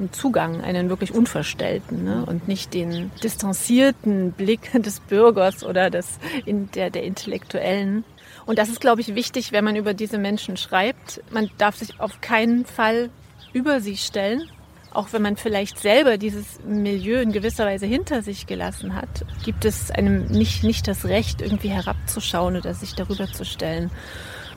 einen 0.01 0.13
Zugang, 0.13 0.61
einen 0.61 0.89
wirklich 0.89 1.15
unverstellten 1.15 2.05
ne? 2.05 2.25
und 2.27 2.49
nicht 2.49 2.75
den 2.75 3.11
distanzierten 3.23 4.33
Blick 4.33 4.71
des 4.83 5.01
Bürgers 5.01 5.65
oder 5.65 5.91
des, 5.91 6.19
in 6.45 6.71
der, 6.73 6.91
der 6.91 7.05
Intellektuellen. 7.05 8.05
Und 8.47 8.59
das 8.59 8.69
ist, 8.69 8.81
glaube 8.81 9.01
ich, 9.01 9.15
wichtig, 9.15 9.53
wenn 9.53 9.65
man 9.65 9.77
über 9.77 9.95
diese 9.95 10.19
Menschen 10.19 10.57
schreibt. 10.57 11.23
Man 11.31 11.51
darf 11.59 11.77
sich 11.77 12.01
auf 12.01 12.21
keinen 12.21 12.65
Fall 12.65 13.11
über 13.53 13.81
sie 13.81 13.97
stellen, 13.97 14.49
auch 14.93 15.13
wenn 15.13 15.23
man 15.23 15.37
vielleicht 15.37 15.79
selber 15.79 16.19
dieses 16.19 16.59
Milieu 16.65 17.21
in 17.21 17.33
gewisser 17.33 17.65
Weise 17.65 17.87
hinter 17.87 18.23
sich 18.23 18.47
gelassen 18.47 18.95
hat, 18.95 19.25
gibt 19.45 19.65
es 19.65 19.91
einem 19.91 20.27
nicht, 20.27 20.65
nicht 20.65 20.89
das 20.89 21.05
Recht, 21.05 21.41
irgendwie 21.41 21.69
herabzuschauen 21.69 22.57
oder 22.57 22.75
sich 22.75 22.95
darüber 22.95 23.27
zu 23.27 23.45
stellen. 23.45 23.91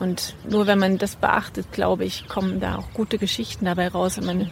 Und 0.00 0.34
nur 0.48 0.66
wenn 0.66 0.78
man 0.78 0.98
das 0.98 1.14
beachtet, 1.16 1.70
glaube 1.70 2.04
ich, 2.04 2.26
kommen 2.26 2.58
da 2.58 2.76
auch 2.76 2.92
gute 2.94 3.18
Geschichten 3.18 3.64
dabei 3.64 3.88
raus, 3.88 4.16
wenn 4.16 4.26
man 4.26 4.50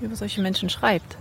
über 0.00 0.16
solche 0.16 0.42
Menschen 0.42 0.70
schreibt. 0.70 1.16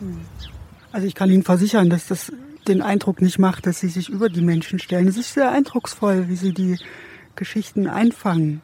Also 0.91 1.07
ich 1.07 1.15
kann 1.15 1.29
Ihnen 1.29 1.43
versichern, 1.43 1.89
dass 1.89 2.07
das 2.07 2.31
den 2.67 2.81
Eindruck 2.81 3.21
nicht 3.21 3.39
macht, 3.39 3.65
dass 3.65 3.79
Sie 3.79 3.87
sich 3.87 4.09
über 4.09 4.29
die 4.29 4.41
Menschen 4.41 4.79
stellen. 4.79 5.07
Es 5.07 5.17
ist 5.17 5.33
sehr 5.33 5.51
eindrucksvoll, 5.51 6.29
wie 6.29 6.35
Sie 6.35 6.53
die 6.53 6.77
Geschichten 7.35 7.87
einfangen 7.87 8.61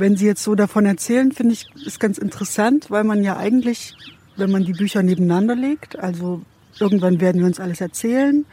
wenn 0.00 0.16
Sie 0.16 0.26
jetzt 0.26 0.42
so 0.42 0.54
davon 0.54 0.86
erzählen, 0.86 1.32
finde 1.32 1.54
ich, 1.54 1.66
ist 1.84 2.00
ganz 2.00 2.18
interessant, 2.18 2.90
weil 2.90 3.04
man 3.04 3.22
ja 3.22 3.36
eigentlich, 3.36 3.94
wenn 4.36 4.50
man 4.50 4.64
die 4.64 4.72
Bücher 4.72 5.02
nebeneinander 5.02 5.54
legt, 5.54 5.98
also 5.98 6.42
irgendwann 6.78 7.20
werden 7.20 7.40
wir 7.40 7.46
uns 7.46 7.60
alles 7.60 7.80
erzählen, 7.80 8.44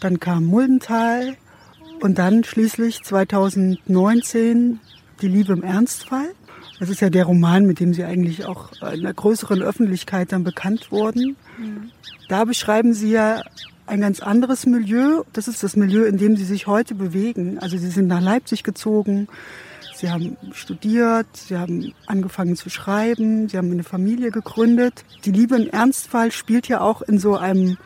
dann 0.00 0.20
kam 0.20 0.44
Muldental 0.46 1.36
und 2.00 2.18
dann 2.18 2.44
schließlich 2.44 3.02
2019 3.02 4.80
Die 5.22 5.28
Liebe 5.28 5.54
im 5.54 5.62
Ernstfall. 5.62 6.34
Das 6.78 6.88
ist 6.90 7.00
ja 7.00 7.10
der 7.10 7.24
Roman, 7.24 7.66
mit 7.66 7.80
dem 7.80 7.94
Sie 7.94 8.04
eigentlich 8.04 8.44
auch 8.44 8.70
in 8.92 9.02
der 9.02 9.14
größeren 9.14 9.62
Öffentlichkeit 9.62 10.32
dann 10.32 10.44
bekannt 10.44 10.90
wurden. 10.92 11.36
Mhm. 11.58 11.90
Da 12.28 12.44
beschreiben 12.44 12.92
Sie 12.92 13.10
ja 13.10 13.42
ein 13.86 14.00
ganz 14.00 14.20
anderes 14.20 14.66
Milieu. 14.66 15.22
Das 15.32 15.48
ist 15.48 15.62
das 15.62 15.76
Milieu, 15.76 16.04
in 16.04 16.18
dem 16.18 16.36
Sie 16.36 16.44
sich 16.44 16.66
heute 16.66 16.94
bewegen. 16.94 17.58
Also 17.58 17.78
Sie 17.78 17.88
sind 17.88 18.08
nach 18.08 18.20
Leipzig 18.20 18.62
gezogen. 18.62 19.28
Sie 19.96 20.10
haben 20.10 20.36
studiert, 20.52 21.26
sie 21.32 21.56
haben 21.56 21.94
angefangen 22.06 22.54
zu 22.54 22.68
schreiben, 22.68 23.48
sie 23.48 23.56
haben 23.56 23.72
eine 23.72 23.82
Familie 23.82 24.30
gegründet. 24.30 25.06
Die 25.24 25.32
Liebe 25.32 25.56
im 25.56 25.70
Ernstfall 25.70 26.32
spielt 26.32 26.68
ja 26.68 26.82
auch 26.82 27.00
in 27.00 27.18
so 27.18 27.36
einem 27.36 27.78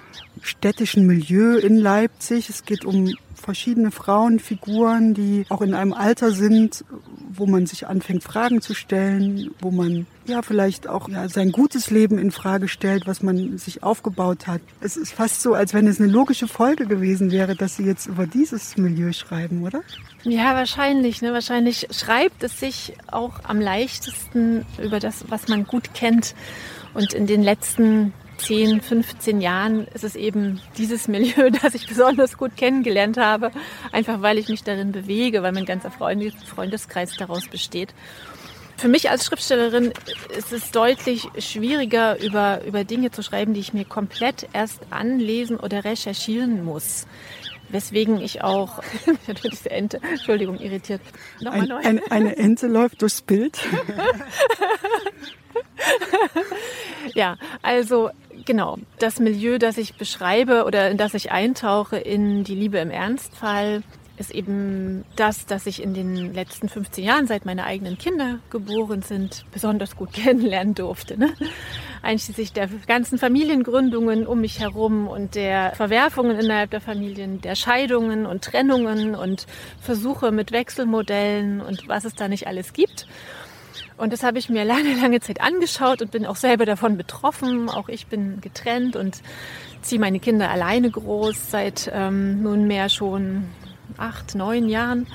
städtischen 0.43 1.07
Milieu 1.07 1.57
in 1.57 1.77
Leipzig. 1.77 2.49
Es 2.49 2.65
geht 2.65 2.85
um 2.85 3.15
verschiedene 3.41 3.91
Frauenfiguren, 3.91 5.15
die 5.15 5.47
auch 5.49 5.63
in 5.63 5.75
einem 5.75 5.93
Alter 5.93 6.31
sind, 6.31 6.85
wo 7.33 7.47
man 7.47 7.67
sich 7.67 7.87
anfängt, 7.87 8.23
Fragen 8.23 8.61
zu 8.61 8.75
stellen, 8.75 9.51
wo 9.61 9.71
man 9.71 10.07
ja 10.27 10.43
vielleicht 10.43 10.87
auch 10.89 11.09
ja, 11.09 11.29
sein 11.29 11.51
gutes 11.51 11.91
Leben 11.91 12.19
in 12.19 12.31
Frage 12.31 12.69
stellt, 12.69 13.07
was 13.07 13.23
man 13.23 13.59
sich 13.59 13.83
aufgebaut 13.83 14.47
hat. 14.47 14.61
Es 14.81 14.97
ist 14.97 15.13
fast 15.13 15.43
so, 15.43 15.55
als 15.55 15.75
wenn 15.75 15.87
es 15.87 16.01
eine 16.01 16.11
logische 16.11 16.47
Folge 16.47 16.87
gewesen 16.87 17.31
wäre, 17.31 17.57
dass 17.57 17.77
Sie 17.77 17.85
jetzt 17.85 18.07
über 18.07 18.27
dieses 18.27 18.77
Milieu 18.77 19.13
schreiben, 19.13 19.65
oder? 19.65 19.83
Ja, 20.23 20.55
wahrscheinlich. 20.55 21.23
Ne? 21.23 21.33
Wahrscheinlich 21.33 21.89
schreibt 21.91 22.43
es 22.43 22.61
sich 22.61 22.95
auch 23.11 23.41
am 23.45 23.61
leichtesten 23.61 24.67
über 24.83 25.01
das, 25.01 25.25
was 25.29 25.49
man 25.49 25.65
gut 25.65 25.95
kennt. 25.95 26.35
Und 26.93 27.13
in 27.13 27.27
den 27.27 27.43
letzten 27.43 28.13
10, 28.43 28.81
15 28.81 29.41
Jahren 29.41 29.87
ist 29.95 30.05
es 30.05 30.17
eben 30.17 30.61
dieses 30.79 31.09
Milieu, 31.09 31.51
das 31.63 31.75
ich 31.75 31.87
besonders 31.87 32.37
gut 32.37 32.57
kennengelernt 32.57 33.17
habe, 33.17 33.51
einfach 33.93 34.23
weil 34.23 34.39
ich 34.39 34.49
mich 34.49 34.63
darin 34.63 34.93
bewege, 34.93 35.43
weil 35.43 35.53
mein 35.53 35.67
ganzer 35.67 35.91
Freundeskreis 35.91 37.17
daraus 37.17 37.49
besteht. 37.49 37.95
Für 38.77 38.89
mich 38.89 39.11
als 39.11 39.27
Schriftstellerin 39.27 39.93
ist 40.35 40.55
es 40.55 40.71
deutlich 40.71 41.29
schwieriger, 41.39 42.19
über, 42.19 42.65
über 42.65 42.85
Dinge 42.85 43.11
zu 43.11 43.23
schreiben, 43.23 43.53
die 43.53 43.61
ich 43.61 43.75
mir 43.75 43.85
komplett 43.85 44.49
erst 44.55 44.81
anlesen 44.89 45.59
oder 45.59 45.85
recherchieren 45.85 46.65
muss. 46.65 47.07
Weswegen 47.69 48.23
ich 48.23 48.43
auch, 48.43 48.83
diese 49.45 49.71
Ente, 49.71 50.01
Entschuldigung, 50.03 50.59
irritiert. 50.59 51.03
Nochmal 51.41 51.67
neu. 51.67 51.77
Ein, 51.77 52.01
eine 52.11 52.39
Ente 52.39 52.69
läuft 52.69 53.03
durchs 53.03 53.21
Bild. 53.21 53.55
ja, 57.15 57.37
also 57.61 58.11
genau, 58.45 58.79
das 58.99 59.21
Milieu, 59.21 59.59
das 59.59 59.79
ich 59.79 59.95
beschreibe 59.95 60.65
oder 60.65 60.91
in 60.91 60.97
das 60.97 61.15
ich 61.15 61.33
eintauche 61.33 61.97
in 61.97 62.45
die 62.45 62.55
Liebe 62.55 62.79
im 62.79 62.91
Ernstfall, 62.91 63.83
ist 64.21 64.31
eben 64.31 65.05
das, 65.17 65.47
dass 65.47 65.67
ich 65.67 65.83
in 65.83 65.95
den 65.95 66.35
letzten 66.35 66.69
15 66.69 67.03
Jahren, 67.03 67.27
seit 67.27 67.47
meine 67.47 67.65
eigenen 67.65 67.97
Kinder 67.97 68.39
geboren 68.51 69.01
sind, 69.01 69.47
besonders 69.51 69.97
gut 69.97 70.13
kennenlernen 70.15 70.75
durfte. 70.75 71.19
Ne? 71.19 71.33
Einschließlich 72.03 72.53
der 72.53 72.69
ganzen 72.87 73.19
Familiengründungen 73.19 74.27
um 74.27 74.43
mich 74.43 74.61
herum 74.61 75.09
und 75.09 75.35
der 75.35 75.75
Verwerfungen 75.75 76.39
innerhalb 76.39 76.71
der 76.71 76.81
Familien, 76.83 77.41
der 77.41 77.55
Scheidungen 77.55 78.27
und 78.27 78.45
Trennungen 78.45 79.15
und 79.15 79.47
Versuche 79.81 80.33
mit 80.33 80.53
Wechselmodellen 80.53 81.63
und 81.63 81.89
was 81.89 82.05
es 82.05 82.15
da 82.15 82.29
nicht 82.29 82.47
alles 82.47 82.75
gibt. 82.75 83.07
Und 84.01 84.15
das 84.15 84.23
habe 84.23 84.39
ich 84.39 84.49
mir 84.49 84.65
lange, 84.75 84.95
lange 84.95 85.21
Zeit 85.21 85.41
angeschaut 85.41 86.03
und 86.03 86.11
bin 86.11 86.27
auch 86.27 86.37
selber 86.37 86.65
davon 86.65 86.97
betroffen. 86.97 87.69
Auch 87.69 87.89
ich 87.89 88.07
bin 88.07 88.41
getrennt 88.41 88.97
und 88.97 89.21
ziehe 89.83 90.01
meine 90.01 90.21
Kinder 90.21 90.51
alleine 90.51 90.91
groß 90.91 91.51
seit 91.51 91.91
ähm, 91.93 92.43
nunmehr 92.43 92.89
schon 92.89 93.45
acht, 93.99 94.35
neun 94.35 94.69
Jahren. 94.69 95.07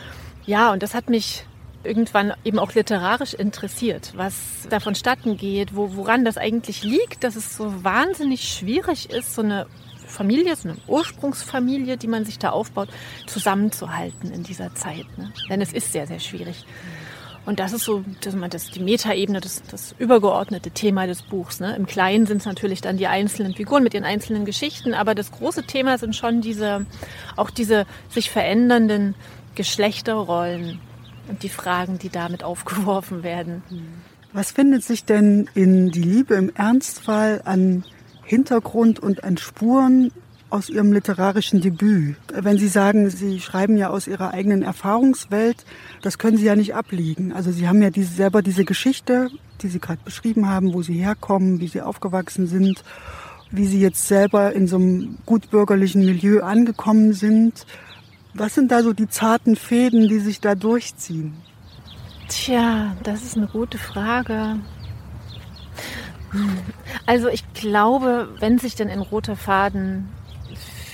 Ja, 0.45 0.71
und 0.71 0.83
das 0.83 0.93
hat 0.93 1.09
mich 1.09 1.45
irgendwann 1.83 2.33
eben 2.43 2.59
auch 2.59 2.73
literarisch 2.73 3.33
interessiert, 3.33 4.13
was 4.15 4.67
da 4.69 4.79
vonstatten 4.79 5.37
geht, 5.37 5.75
wo, 5.75 5.95
woran 5.95 6.25
das 6.25 6.37
eigentlich 6.37 6.83
liegt, 6.83 7.23
dass 7.23 7.35
es 7.35 7.55
so 7.55 7.83
wahnsinnig 7.83 8.47
schwierig 8.47 9.11
ist, 9.11 9.35
so 9.35 9.43
eine 9.43 9.67
Familie, 10.07 10.55
so 10.55 10.69
eine 10.69 10.77
Ursprungsfamilie, 10.87 11.97
die 11.97 12.07
man 12.07 12.25
sich 12.25 12.39
da 12.39 12.49
aufbaut, 12.49 12.89
zusammenzuhalten 13.27 14.31
in 14.31 14.43
dieser 14.43 14.73
Zeit. 14.73 15.05
Ne? 15.17 15.31
Denn 15.49 15.61
es 15.61 15.73
ist 15.73 15.91
sehr, 15.91 16.07
sehr 16.07 16.19
schwierig. 16.19 16.65
Und 17.45 17.59
das 17.59 17.73
ist 17.73 17.83
so 17.83 18.03
das, 18.21 18.35
das 18.49 18.71
die 18.71 18.79
Metaebene, 18.79 19.39
das, 19.39 19.61
das 19.69 19.95
übergeordnete 19.99 20.71
Thema 20.71 21.05
des 21.05 21.21
Buchs. 21.21 21.59
Ne? 21.59 21.75
Im 21.75 21.85
Kleinen 21.85 22.25
sind 22.25 22.37
es 22.37 22.45
natürlich 22.45 22.81
dann 22.81 22.97
die 22.97 23.07
einzelnen 23.07 23.53
Figuren 23.53 23.83
mit 23.83 23.93
ihren 23.93 24.03
einzelnen 24.03 24.45
Geschichten, 24.45 24.93
aber 24.93 25.13
das 25.13 25.31
große 25.31 25.63
Thema 25.63 25.97
sind 25.97 26.15
schon 26.15 26.41
diese, 26.41 26.85
auch 27.35 27.49
diese 27.49 27.85
sich 28.09 28.31
verändernden 28.31 29.15
Geschlechterrollen 29.53 30.79
und 31.27 31.43
die 31.43 31.49
Fragen, 31.49 31.99
die 31.99 32.09
damit 32.09 32.43
aufgeworfen 32.43 33.23
werden. 33.23 33.63
Was 34.33 34.51
findet 34.51 34.83
sich 34.83 35.05
denn 35.05 35.49
in 35.53 35.91
Die 35.91 36.01
Liebe 36.01 36.33
im 36.35 36.51
Ernstfall 36.55 37.41
an 37.45 37.85
Hintergrund 38.23 38.99
und 38.99 39.23
an 39.23 39.37
Spuren 39.37 40.11
aus 40.55 40.69
Ihrem 40.69 40.93
literarischen 40.93 41.59
Debüt. 41.59 42.15
Wenn 42.33 42.57
Sie 42.57 42.69
sagen, 42.69 43.09
Sie 43.09 43.41
schreiben 43.41 43.75
ja 43.75 43.89
aus 43.89 44.07
Ihrer 44.07 44.33
eigenen 44.33 44.63
Erfahrungswelt, 44.63 45.65
das 46.01 46.17
können 46.17 46.37
Sie 46.37 46.45
ja 46.45 46.55
nicht 46.55 46.73
abliegen. 46.73 47.33
Also 47.33 47.51
Sie 47.51 47.67
haben 47.67 47.81
ja 47.81 47.89
diese, 47.89 48.13
selber 48.13 48.41
diese 48.41 48.63
Geschichte, 48.63 49.29
die 49.61 49.67
Sie 49.67 49.79
gerade 49.79 49.99
beschrieben 50.05 50.47
haben, 50.47 50.73
wo 50.73 50.81
Sie 50.81 50.93
herkommen, 50.93 51.59
wie 51.59 51.67
Sie 51.67 51.81
aufgewachsen 51.81 52.47
sind, 52.47 52.85
wie 53.51 53.65
Sie 53.65 53.81
jetzt 53.81 54.07
selber 54.07 54.53
in 54.53 54.67
so 54.67 54.77
einem 54.77 55.17
gutbürgerlichen 55.25 56.05
Milieu 56.05 56.41
angekommen 56.41 57.11
sind. 57.11 57.65
Was 58.33 58.55
sind 58.55 58.71
da 58.71 58.81
so 58.81 58.93
die 58.93 59.09
zarten 59.09 59.57
Fäden, 59.57 60.07
die 60.07 60.19
sich 60.19 60.39
da 60.39 60.55
durchziehen? 60.55 61.33
Tja, 62.29 62.95
das 63.03 63.23
ist 63.23 63.35
eine 63.35 63.47
gute 63.47 63.77
Frage. 63.77 64.55
Also 67.05 67.27
ich 67.27 67.43
glaube, 67.53 68.29
wenn 68.39 68.57
sich 68.57 68.75
denn 68.75 68.89
ein 68.89 69.01
roter 69.01 69.35
Faden 69.35 70.07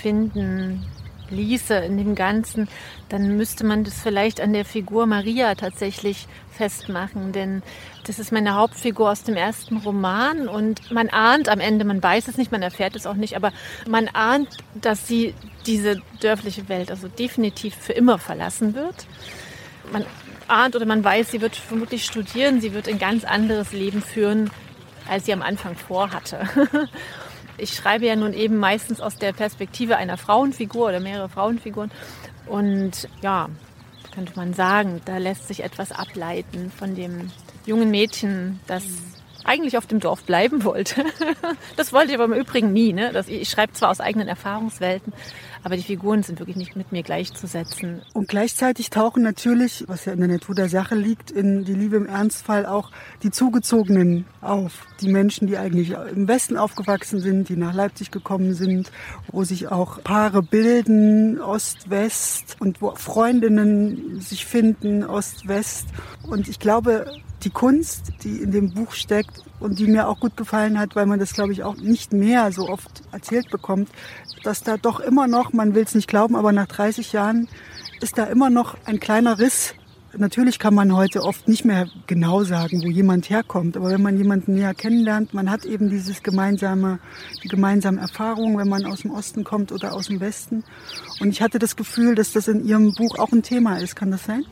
finden 0.02 0.84
ließe 1.32 1.74
in 1.74 1.96
dem 1.96 2.14
Ganzen, 2.14 2.68
dann 3.08 3.36
müsste 3.36 3.64
man 3.64 3.84
das 3.84 4.00
vielleicht 4.00 4.40
an 4.40 4.52
der 4.52 4.64
Figur 4.64 5.06
Maria 5.06 5.54
tatsächlich 5.54 6.26
festmachen, 6.50 7.32
denn 7.32 7.62
das 8.06 8.18
ist 8.18 8.32
meine 8.32 8.54
Hauptfigur 8.54 9.10
aus 9.10 9.22
dem 9.22 9.36
ersten 9.36 9.78
Roman 9.78 10.48
und 10.48 10.90
man 10.90 11.08
ahnt 11.08 11.48
am 11.48 11.60
Ende, 11.60 11.84
man 11.84 12.02
weiß 12.02 12.28
es 12.28 12.36
nicht, 12.36 12.52
man 12.52 12.62
erfährt 12.62 12.96
es 12.96 13.06
auch 13.06 13.14
nicht, 13.14 13.34
aber 13.34 13.52
man 13.88 14.08
ahnt, 14.08 14.48
dass 14.74 15.08
sie 15.08 15.34
diese 15.66 16.00
dörfliche 16.20 16.68
Welt 16.68 16.90
also 16.90 17.08
definitiv 17.08 17.74
für 17.74 17.92
immer 17.92 18.18
verlassen 18.18 18.74
wird. 18.74 19.06
Man 19.92 20.04
ahnt 20.48 20.76
oder 20.76 20.86
man 20.86 21.02
weiß, 21.02 21.30
sie 21.30 21.40
wird 21.40 21.56
vermutlich 21.56 22.04
studieren, 22.04 22.60
sie 22.60 22.74
wird 22.74 22.88
ein 22.88 22.98
ganz 22.98 23.24
anderes 23.24 23.72
Leben 23.72 24.02
führen, 24.02 24.50
als 25.08 25.24
sie 25.24 25.32
am 25.32 25.42
Anfang 25.42 25.76
vorhatte. 25.76 26.46
ich 27.58 27.74
schreibe 27.74 28.06
ja 28.06 28.16
nun 28.16 28.32
eben 28.32 28.56
meistens 28.56 29.00
aus 29.00 29.16
der 29.16 29.32
Perspektive 29.32 29.96
einer 29.96 30.16
Frauenfigur 30.16 30.88
oder 30.88 31.00
mehrere 31.00 31.28
Frauenfiguren. 31.28 31.90
Und 32.46 33.08
ja, 33.22 33.48
könnte 34.14 34.32
man 34.36 34.54
sagen, 34.54 35.00
da 35.04 35.18
lässt 35.18 35.48
sich 35.48 35.62
etwas 35.62 35.92
ableiten 35.92 36.70
von 36.70 36.94
dem 36.94 37.30
jungen 37.66 37.90
Mädchen, 37.90 38.60
das 38.66 38.84
eigentlich 39.44 39.76
auf 39.78 39.86
dem 39.86 40.00
Dorf 40.00 40.24
bleiben 40.24 40.64
wollte. 40.64 41.04
Das 41.76 41.92
wollte 41.92 42.10
ich 42.12 42.14
aber 42.14 42.24
im 42.24 42.40
Übrigen 42.40 42.72
nie. 42.72 42.92
Ne? 42.92 43.12
ich 43.26 43.48
schreibe 43.48 43.72
zwar 43.72 43.90
aus 43.90 44.00
eigenen 44.00 44.28
Erfahrungswelten, 44.28 45.12
aber 45.64 45.76
die 45.76 45.82
Figuren 45.82 46.22
sind 46.22 46.38
wirklich 46.38 46.56
nicht 46.56 46.76
mit 46.76 46.92
mir 46.92 47.02
gleichzusetzen. 47.02 48.02
Und 48.14 48.28
gleichzeitig 48.28 48.90
tauchen 48.90 49.22
natürlich, 49.22 49.84
was 49.86 50.04
ja 50.04 50.12
in 50.12 50.18
der 50.18 50.28
Natur 50.28 50.54
der 50.54 50.68
Sache 50.68 50.94
liegt, 50.94 51.30
in 51.30 51.64
die 51.64 51.74
Liebe 51.74 51.96
im 51.96 52.06
Ernstfall 52.06 52.66
auch 52.66 52.90
die 53.22 53.30
Zugezogenen 53.30 54.26
auf. 54.40 54.86
Die 55.00 55.08
Menschen, 55.08 55.46
die 55.46 55.56
eigentlich 55.56 55.90
im 55.90 56.28
Westen 56.28 56.56
aufgewachsen 56.56 57.20
sind, 57.20 57.48
die 57.48 57.56
nach 57.56 57.74
Leipzig 57.74 58.10
gekommen 58.10 58.54
sind, 58.54 58.90
wo 59.30 59.44
sich 59.44 59.68
auch 59.68 60.02
Paare 60.02 60.42
bilden, 60.42 61.40
Ost-West 61.40 62.56
und 62.60 62.82
wo 62.82 62.94
Freundinnen 62.94 64.20
sich 64.20 64.46
finden, 64.46 65.04
Ost-West. 65.04 65.86
Und 66.22 66.48
ich 66.48 66.58
glaube, 66.58 67.06
die 67.44 67.50
Kunst, 67.50 68.12
die 68.22 68.38
in 68.38 68.52
dem 68.52 68.72
Buch 68.72 68.92
steckt 68.92 69.42
und 69.60 69.78
die 69.78 69.86
mir 69.86 70.08
auch 70.08 70.20
gut 70.20 70.36
gefallen 70.36 70.78
hat, 70.78 70.96
weil 70.96 71.06
man 71.06 71.18
das, 71.18 71.32
glaube 71.32 71.52
ich, 71.52 71.62
auch 71.62 71.76
nicht 71.76 72.12
mehr 72.12 72.52
so 72.52 72.68
oft 72.68 73.02
erzählt 73.12 73.50
bekommt, 73.50 73.88
dass 74.44 74.62
da 74.62 74.76
doch 74.76 75.00
immer 75.00 75.26
noch, 75.26 75.52
man 75.52 75.74
will 75.74 75.84
es 75.84 75.94
nicht 75.94 76.08
glauben, 76.08 76.36
aber 76.36 76.52
nach 76.52 76.66
30 76.66 77.12
Jahren 77.12 77.48
ist 78.00 78.18
da 78.18 78.24
immer 78.24 78.50
noch 78.50 78.76
ein 78.84 79.00
kleiner 79.00 79.38
Riss. 79.38 79.74
Natürlich 80.14 80.58
kann 80.58 80.74
man 80.74 80.94
heute 80.94 81.22
oft 81.22 81.48
nicht 81.48 81.64
mehr 81.64 81.88
genau 82.06 82.44
sagen, 82.44 82.82
wo 82.84 82.88
jemand 82.88 83.30
herkommt, 83.30 83.78
aber 83.78 83.88
wenn 83.88 84.02
man 84.02 84.18
jemanden 84.18 84.52
näher 84.52 84.74
kennenlernt, 84.74 85.32
man 85.32 85.50
hat 85.50 85.64
eben 85.64 85.88
dieses 85.88 86.22
gemeinsame, 86.22 86.98
die 87.42 87.48
gemeinsame 87.48 87.98
Erfahrung, 87.98 88.58
wenn 88.58 88.68
man 88.68 88.84
aus 88.84 89.00
dem 89.00 89.10
Osten 89.10 89.42
kommt 89.42 89.72
oder 89.72 89.94
aus 89.94 90.08
dem 90.08 90.20
Westen. 90.20 90.64
Und 91.20 91.30
ich 91.30 91.40
hatte 91.40 91.58
das 91.58 91.76
Gefühl, 91.76 92.14
dass 92.14 92.32
das 92.32 92.46
in 92.46 92.66
Ihrem 92.66 92.92
Buch 92.94 93.18
auch 93.18 93.32
ein 93.32 93.42
Thema 93.42 93.78
ist. 93.78 93.96
Kann 93.96 94.10
das 94.10 94.24
sein? 94.24 94.44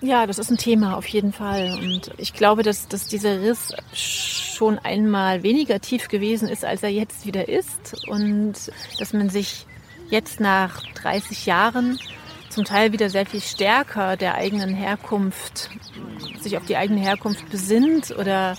Ja, 0.00 0.26
das 0.26 0.38
ist 0.38 0.50
ein 0.50 0.58
Thema 0.58 0.96
auf 0.96 1.06
jeden 1.08 1.32
Fall. 1.32 1.76
Und 1.80 2.12
ich 2.18 2.32
glaube, 2.32 2.62
dass, 2.62 2.86
dass 2.86 3.08
dieser 3.08 3.40
Riss 3.40 3.74
schon 3.92 4.78
einmal 4.78 5.42
weniger 5.42 5.80
tief 5.80 6.08
gewesen 6.08 6.48
ist, 6.48 6.64
als 6.64 6.82
er 6.82 6.90
jetzt 6.90 7.26
wieder 7.26 7.48
ist. 7.48 8.06
Und 8.08 8.54
dass 8.98 9.12
man 9.12 9.28
sich 9.28 9.66
jetzt 10.08 10.38
nach 10.38 10.82
30 10.94 11.46
Jahren 11.46 11.98
zum 12.48 12.64
Teil 12.64 12.92
wieder 12.92 13.10
sehr 13.10 13.26
viel 13.26 13.40
stärker 13.40 14.16
der 14.16 14.36
eigenen 14.36 14.74
Herkunft, 14.74 15.68
sich 16.40 16.56
auf 16.56 16.64
die 16.64 16.76
eigene 16.76 17.00
Herkunft 17.00 17.48
besinnt 17.50 18.12
oder 18.16 18.56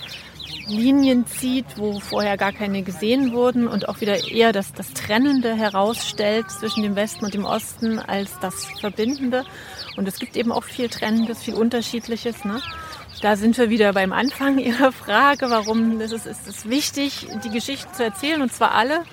Linien 0.68 1.26
zieht, 1.26 1.66
wo 1.78 2.00
vorher 2.00 2.38
gar 2.38 2.52
keine 2.52 2.84
gesehen 2.84 3.34
wurden 3.34 3.68
und 3.68 3.90
auch 3.90 4.02
wieder 4.02 4.30
eher 4.30 4.52
das, 4.52 4.74
das 4.74 4.94
Trennende 4.94 5.56
herausstellt 5.56 6.50
zwischen 6.50 6.84
dem 6.84 6.96
Westen 6.96 7.26
und 7.26 7.34
dem 7.34 7.46
Osten 7.46 8.00
als 8.00 8.40
das 8.40 8.66
Verbindende. 8.80 9.46
Und 9.98 10.08
es 10.08 10.20
gibt 10.20 10.38
eben 10.38 10.52
auch 10.52 10.64
viel 10.64 10.90
Trennendes, 10.90 11.44
viel 11.44 11.56
Unterschiedliches. 11.56 12.46
Ne? 12.46 12.62
Da 13.22 13.36
sind 13.36 13.58
wir 13.58 13.70
wieder 13.70 13.94
beim 13.94 14.14
Anfang 14.14 14.58
Ihrer 14.60 14.92
Frage, 14.92 15.50
warum 15.50 16.00
ist 16.02 16.14
es, 16.14 16.26
ist 16.26 16.48
es 16.48 16.70
wichtig, 16.70 17.28
die 17.44 17.50
Geschichte 17.50 17.92
zu 17.92 18.04
erzählen, 18.04 18.42
und 18.42 18.54
zwar 18.54 18.72
alle, 18.72 19.04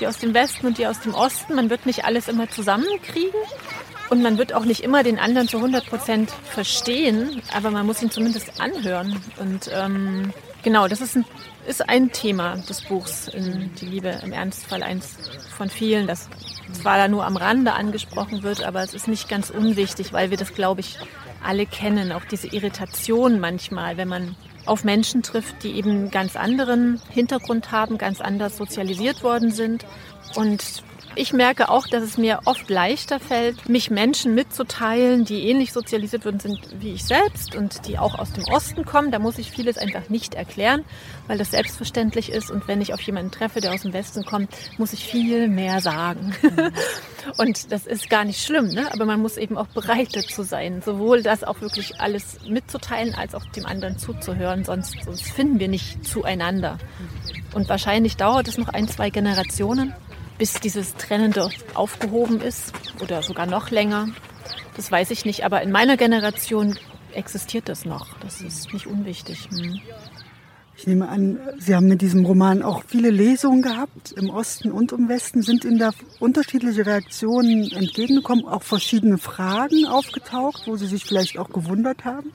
die 0.00 0.06
aus 0.06 0.18
dem 0.18 0.34
Westen 0.34 0.66
und 0.66 0.78
die 0.78 0.86
aus 0.86 1.00
dem 1.00 1.14
Osten. 1.14 1.54
Man 1.54 1.70
wird 1.70 1.86
nicht 1.86 2.04
alles 2.04 2.28
immer 2.28 2.48
zusammenkriegen 2.50 3.40
und 4.10 4.22
man 4.22 4.38
wird 4.38 4.52
auch 4.52 4.64
nicht 4.64 4.82
immer 4.82 5.02
den 5.02 5.18
anderen 5.18 5.48
zu 5.48 5.56
100 5.58 5.86
Prozent 5.86 6.30
verstehen, 6.30 7.42
aber 7.52 7.70
man 7.70 7.86
muss 7.86 8.02
ihn 8.02 8.10
zumindest 8.10 8.60
anhören. 8.60 9.20
Und 9.38 9.70
ähm, 9.72 10.32
genau, 10.66 10.88
das 10.88 11.00
ist 11.00 11.16
ein, 11.16 11.24
ist 11.68 11.88
ein 11.88 12.10
Thema 12.10 12.56
des 12.56 12.82
Buchs, 12.82 13.30
Die 13.32 13.86
Liebe 13.86 14.18
im 14.24 14.32
Ernstfall, 14.32 14.82
eins 14.82 15.16
von 15.56 15.70
vielen, 15.70 16.08
das 16.08 16.28
zwar 16.72 16.98
da 16.98 17.06
nur 17.06 17.24
am 17.24 17.36
Rande 17.36 17.72
angesprochen 17.72 18.42
wird, 18.42 18.64
aber 18.64 18.82
es 18.82 18.92
ist 18.92 19.06
nicht 19.06 19.28
ganz 19.28 19.50
unwichtig, 19.50 20.12
weil 20.12 20.30
wir 20.30 20.36
das, 20.36 20.54
glaube 20.54 20.80
ich, 20.80 20.98
alle 21.40 21.66
kennen. 21.66 22.10
Auch 22.10 22.24
diese 22.24 22.48
Irritation 22.48 23.38
manchmal, 23.38 23.96
wenn 23.96 24.08
man 24.08 24.34
auf 24.64 24.82
Menschen 24.82 25.22
trifft, 25.22 25.62
die 25.62 25.70
eben 25.76 26.10
ganz 26.10 26.34
anderen 26.34 27.00
Hintergrund 27.10 27.70
haben, 27.70 27.96
ganz 27.96 28.20
anders 28.20 28.56
sozialisiert 28.56 29.22
worden 29.22 29.52
sind 29.52 29.86
und 30.34 30.82
ich 31.16 31.32
merke 31.32 31.70
auch, 31.70 31.86
dass 31.86 32.02
es 32.02 32.18
mir 32.18 32.40
oft 32.44 32.68
leichter 32.68 33.18
fällt, 33.18 33.68
mich 33.68 33.90
Menschen 33.90 34.34
mitzuteilen, 34.34 35.24
die 35.24 35.48
ähnlich 35.48 35.72
sozialisiert 35.72 36.24
worden 36.24 36.40
sind 36.40 36.60
wie 36.78 36.92
ich 36.92 37.04
selbst 37.04 37.56
und 37.56 37.88
die 37.88 37.98
auch 37.98 38.18
aus 38.18 38.32
dem 38.32 38.44
Osten 38.44 38.84
kommen. 38.84 39.10
Da 39.10 39.18
muss 39.18 39.38
ich 39.38 39.50
vieles 39.50 39.78
einfach 39.78 40.08
nicht 40.10 40.34
erklären, 40.34 40.84
weil 41.26 41.38
das 41.38 41.50
selbstverständlich 41.50 42.30
ist. 42.30 42.50
Und 42.50 42.68
wenn 42.68 42.80
ich 42.80 42.92
auf 42.92 43.00
jemanden 43.00 43.30
treffe, 43.30 43.60
der 43.60 43.72
aus 43.72 43.82
dem 43.82 43.94
Westen 43.94 44.24
kommt, 44.24 44.50
muss 44.78 44.92
ich 44.92 45.04
viel 45.04 45.48
mehr 45.48 45.80
sagen. 45.80 46.34
und 47.38 47.72
das 47.72 47.86
ist 47.86 48.10
gar 48.10 48.24
nicht 48.24 48.44
schlimm, 48.44 48.68
ne? 48.68 48.92
aber 48.92 49.06
man 49.06 49.20
muss 49.20 49.38
eben 49.38 49.56
auch 49.56 49.68
bereit 49.68 50.08
dazu 50.12 50.42
sein, 50.42 50.82
sowohl 50.82 51.22
das 51.22 51.44
auch 51.44 51.62
wirklich 51.62 51.98
alles 51.98 52.38
mitzuteilen, 52.46 53.14
als 53.14 53.34
auch 53.34 53.44
dem 53.46 53.64
anderen 53.64 53.98
zuzuhören. 53.98 54.64
Sonst, 54.64 54.96
sonst 55.04 55.22
finden 55.22 55.60
wir 55.60 55.68
nicht 55.68 56.04
zueinander. 56.06 56.78
Und 57.54 57.70
wahrscheinlich 57.70 58.16
dauert 58.18 58.48
es 58.48 58.58
noch 58.58 58.68
ein, 58.68 58.86
zwei 58.86 59.08
Generationen, 59.08 59.94
bis 60.38 60.54
dieses 60.54 60.94
Trennende 60.94 61.48
aufgehoben 61.74 62.40
ist 62.40 62.72
oder 63.02 63.22
sogar 63.22 63.46
noch 63.46 63.70
länger. 63.70 64.08
Das 64.76 64.90
weiß 64.90 65.10
ich 65.10 65.24
nicht, 65.24 65.44
aber 65.44 65.62
in 65.62 65.70
meiner 65.70 65.96
Generation 65.96 66.78
existiert 67.12 67.68
das 67.68 67.84
noch. 67.84 68.18
Das 68.20 68.40
ist 68.40 68.72
nicht 68.72 68.86
unwichtig. 68.86 69.48
Hm. 69.50 69.80
Ich 70.78 70.86
nehme 70.86 71.08
an, 71.08 71.38
Sie 71.58 71.74
haben 71.74 71.88
mit 71.88 72.02
diesem 72.02 72.26
Roman 72.26 72.62
auch 72.62 72.82
viele 72.86 73.08
Lesungen 73.08 73.62
gehabt, 73.62 74.12
im 74.12 74.28
Osten 74.28 74.70
und 74.70 74.92
im 74.92 75.08
Westen. 75.08 75.40
Sind 75.40 75.64
Ihnen 75.64 75.78
da 75.78 75.90
unterschiedliche 76.20 76.84
Reaktionen 76.84 77.70
entgegengekommen, 77.72 78.44
auch 78.44 78.62
verschiedene 78.62 79.16
Fragen 79.16 79.86
aufgetaucht, 79.86 80.66
wo 80.66 80.76
Sie 80.76 80.86
sich 80.86 81.04
vielleicht 81.04 81.38
auch 81.38 81.48
gewundert 81.48 82.04
haben? 82.04 82.30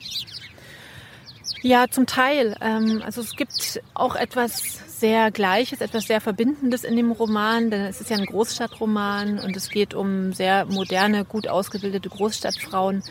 Ja, 1.62 1.86
zum 1.88 2.06
Teil. 2.06 2.56
Ähm, 2.60 3.02
also 3.04 3.20
es 3.20 3.36
gibt 3.36 3.80
auch 3.94 4.16
etwas 4.16 4.60
sehr 4.98 5.30
Gleiches, 5.30 5.80
etwas 5.80 6.06
sehr 6.06 6.20
Verbindendes 6.20 6.82
in 6.82 6.96
dem 6.96 7.12
Roman, 7.12 7.70
denn 7.70 7.82
es 7.82 8.00
ist 8.00 8.10
ja 8.10 8.16
ein 8.16 8.26
Großstadtroman 8.26 9.38
und 9.38 9.56
es 9.56 9.70
geht 9.70 9.94
um 9.94 10.32
sehr 10.32 10.66
moderne, 10.66 11.24
gut 11.24 11.46
ausgebildete 11.46 12.08
Großstadtfrauen 12.08 13.04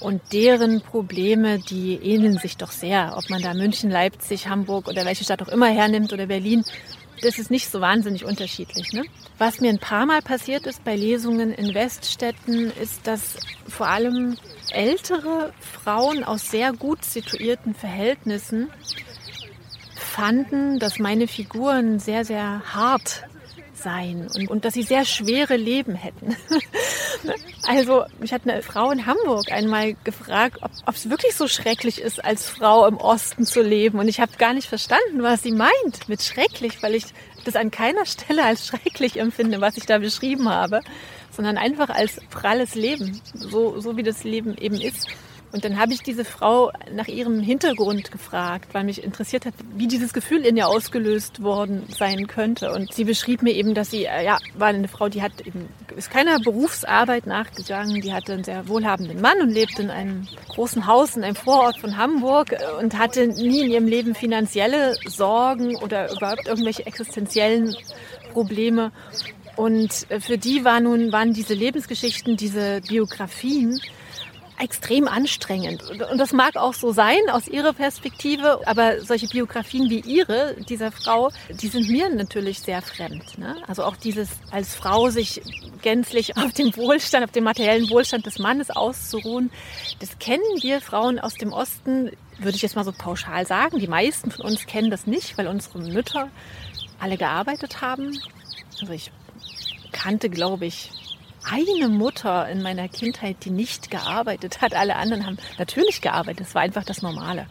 und 0.00 0.20
deren 0.32 0.82
Probleme, 0.82 1.58
die 1.58 1.94
ähneln 1.94 2.36
sich 2.36 2.58
doch 2.58 2.72
sehr. 2.72 3.14
Ob 3.16 3.30
man 3.30 3.40
da 3.40 3.54
München, 3.54 3.90
Leipzig, 3.90 4.48
Hamburg 4.48 4.86
oder 4.86 5.06
welche 5.06 5.24
Stadt 5.24 5.42
auch 5.42 5.48
immer 5.48 5.68
hernimmt 5.68 6.12
oder 6.12 6.26
Berlin, 6.26 6.64
das 7.22 7.38
ist 7.38 7.50
nicht 7.50 7.70
so 7.70 7.80
wahnsinnig 7.80 8.24
unterschiedlich. 8.24 8.92
Ne? 8.92 9.04
Was 9.38 9.60
mir 9.60 9.70
ein 9.70 9.78
paar 9.78 10.06
Mal 10.06 10.22
passiert 10.22 10.66
ist 10.66 10.84
bei 10.84 10.96
Lesungen 10.96 11.52
in 11.52 11.74
Weststädten, 11.74 12.70
ist, 12.80 13.06
dass 13.06 13.38
vor 13.68 13.88
allem 13.88 14.36
ältere 14.70 15.52
Frauen 15.60 16.24
aus 16.24 16.50
sehr 16.50 16.72
gut 16.72 17.04
situierten 17.04 17.74
Verhältnissen 17.74 18.70
fanden, 19.94 20.78
dass 20.78 20.98
meine 20.98 21.28
Figuren 21.28 21.98
sehr, 21.98 22.24
sehr 22.24 22.62
hart 22.74 23.24
seien 23.82 24.28
und, 24.28 24.48
und 24.48 24.64
dass 24.64 24.74
sie 24.74 24.82
sehr 24.82 25.04
schwere 25.04 25.56
Leben 25.56 25.94
hätten. 25.94 26.36
also 27.66 28.04
ich 28.20 28.32
hatte 28.32 28.50
eine 28.50 28.62
Frau 28.62 28.90
in 28.90 29.06
Hamburg 29.06 29.50
einmal 29.50 29.94
gefragt, 30.04 30.58
ob 30.62 30.94
es 30.94 31.10
wirklich 31.10 31.34
so 31.34 31.48
schrecklich 31.48 32.00
ist, 32.00 32.24
als 32.24 32.48
Frau 32.48 32.86
im 32.86 32.96
Osten 32.96 33.44
zu 33.44 33.62
leben. 33.62 33.98
Und 33.98 34.08
ich 34.08 34.20
habe 34.20 34.32
gar 34.38 34.54
nicht 34.54 34.68
verstanden, 34.68 35.22
was 35.22 35.42
sie 35.42 35.52
meint 35.52 36.08
mit 36.08 36.22
schrecklich, 36.22 36.82
weil 36.82 36.94
ich 36.94 37.04
das 37.44 37.56
an 37.56 37.70
keiner 37.70 38.04
Stelle 38.06 38.44
als 38.44 38.66
schrecklich 38.66 39.18
empfinde, 39.18 39.60
was 39.60 39.76
ich 39.76 39.86
da 39.86 39.98
beschrieben 39.98 40.48
habe, 40.48 40.80
sondern 41.30 41.56
einfach 41.56 41.88
als 41.88 42.20
pralles 42.30 42.74
Leben, 42.74 43.20
so, 43.34 43.80
so 43.80 43.96
wie 43.96 44.02
das 44.02 44.24
Leben 44.24 44.56
eben 44.58 44.80
ist. 44.80 45.08
Und 45.50 45.64
dann 45.64 45.78
habe 45.78 45.92
ich 45.92 46.02
diese 46.02 46.24
Frau 46.24 46.70
nach 46.92 47.08
ihrem 47.08 47.40
Hintergrund 47.40 48.10
gefragt, 48.10 48.74
weil 48.74 48.84
mich 48.84 49.02
interessiert 49.02 49.46
hat, 49.46 49.54
wie 49.74 49.86
dieses 49.86 50.12
Gefühl 50.12 50.44
in 50.44 50.56
ihr 50.56 50.68
ausgelöst 50.68 51.42
worden 51.42 51.84
sein 51.88 52.26
könnte. 52.26 52.72
Und 52.72 52.92
sie 52.92 53.04
beschrieb 53.04 53.42
mir 53.42 53.52
eben, 53.52 53.74
dass 53.74 53.90
sie, 53.90 54.04
äh, 54.04 54.24
ja, 54.24 54.38
war 54.54 54.68
eine 54.68 54.88
Frau, 54.88 55.08
die 55.08 55.22
hat 55.22 55.40
eben, 55.46 55.68
ist 55.96 56.10
keiner 56.10 56.38
Berufsarbeit 56.38 57.26
nachgegangen. 57.26 58.02
Die 58.02 58.12
hatte 58.12 58.34
einen 58.34 58.44
sehr 58.44 58.68
wohlhabenden 58.68 59.22
Mann 59.22 59.40
und 59.40 59.50
lebte 59.50 59.82
in 59.82 59.90
einem 59.90 60.28
großen 60.48 60.86
Haus 60.86 61.16
in 61.16 61.24
einem 61.24 61.36
Vorort 61.36 61.78
von 61.78 61.96
Hamburg 61.96 62.54
und 62.80 62.98
hatte 62.98 63.26
nie 63.28 63.62
in 63.62 63.70
ihrem 63.70 63.86
Leben 63.86 64.14
finanzielle 64.14 64.96
Sorgen 65.06 65.76
oder 65.76 66.12
überhaupt 66.12 66.46
irgendwelche 66.46 66.84
existenziellen 66.84 67.74
Probleme. 68.32 68.92
Und 69.56 70.06
äh, 70.10 70.20
für 70.20 70.38
die 70.38 70.64
war 70.64 70.80
nun, 70.80 71.10
waren 71.10 71.32
diese 71.32 71.54
Lebensgeschichten, 71.54 72.36
diese 72.36 72.80
Biografien, 72.86 73.80
extrem 74.58 75.06
anstrengend. 75.08 75.82
Und 75.90 76.18
das 76.18 76.32
mag 76.32 76.56
auch 76.56 76.74
so 76.74 76.92
sein 76.92 77.18
aus 77.30 77.48
ihrer 77.48 77.72
Perspektive, 77.72 78.60
aber 78.66 79.00
solche 79.00 79.28
Biografien 79.28 79.90
wie 79.90 80.00
ihre, 80.00 80.56
dieser 80.68 80.90
Frau, 80.90 81.30
die 81.48 81.68
sind 81.68 81.88
mir 81.88 82.08
natürlich 82.08 82.60
sehr 82.60 82.82
fremd. 82.82 83.38
Ne? 83.38 83.56
Also 83.66 83.84
auch 83.84 83.96
dieses 83.96 84.28
als 84.50 84.74
Frau 84.74 85.10
sich 85.10 85.40
gänzlich 85.82 86.36
auf 86.36 86.52
den 86.52 86.76
Wohlstand, 86.76 87.24
auf 87.24 87.30
den 87.30 87.44
materiellen 87.44 87.88
Wohlstand 87.90 88.26
des 88.26 88.38
Mannes 88.38 88.70
auszuruhen, 88.70 89.50
das 90.00 90.18
kennen 90.18 90.42
wir 90.60 90.80
Frauen 90.80 91.18
aus 91.18 91.34
dem 91.34 91.52
Osten, 91.52 92.10
würde 92.38 92.56
ich 92.56 92.62
jetzt 92.62 92.76
mal 92.76 92.84
so 92.84 92.92
pauschal 92.92 93.46
sagen. 93.46 93.78
Die 93.78 93.88
meisten 93.88 94.30
von 94.30 94.44
uns 94.44 94.66
kennen 94.66 94.90
das 94.90 95.06
nicht, 95.06 95.38
weil 95.38 95.46
unsere 95.46 95.78
Mütter 95.78 96.28
alle 97.00 97.16
gearbeitet 97.16 97.80
haben. 97.80 98.18
Also 98.80 98.92
ich 98.92 99.10
kannte, 99.92 100.30
glaube 100.30 100.66
ich, 100.66 100.90
eine 101.44 101.88
Mutter 101.88 102.48
in 102.48 102.62
meiner 102.62 102.88
Kindheit, 102.88 103.36
die 103.44 103.50
nicht 103.50 103.90
gearbeitet 103.90 104.60
hat. 104.60 104.74
Alle 104.74 104.96
anderen 104.96 105.26
haben 105.26 105.38
natürlich 105.58 106.00
gearbeitet. 106.00 106.46
Das 106.46 106.54
war 106.54 106.62
einfach 106.62 106.84
das 106.84 107.02
Normale. 107.02 107.46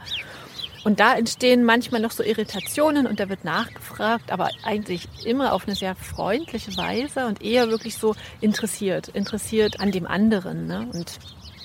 Und 0.84 1.00
da 1.02 1.16
entstehen 1.16 1.66
manchmal 1.66 2.00
noch 2.00 2.12
so 2.12 2.24
Irritationen 2.24 3.08
und 3.08 3.20
da 3.20 3.28
wird 3.28 3.44
nachgefragt, 3.44 4.32
aber 4.32 4.50
eigentlich 4.64 5.08
immer 5.26 5.52
auf 5.52 5.68
eine 5.68 5.76
sehr 5.76 5.96
freundliche 5.96 6.78
Weise 6.78 7.26
und 7.26 7.42
eher 7.42 7.70
wirklich 7.70 7.98
so 7.98 8.16
interessiert, 8.40 9.10
interessiert 9.10 9.82
an 9.82 9.92
dem 9.92 10.08
anderen 10.08 10.68
ne? 10.68 10.88
und 10.94 11.20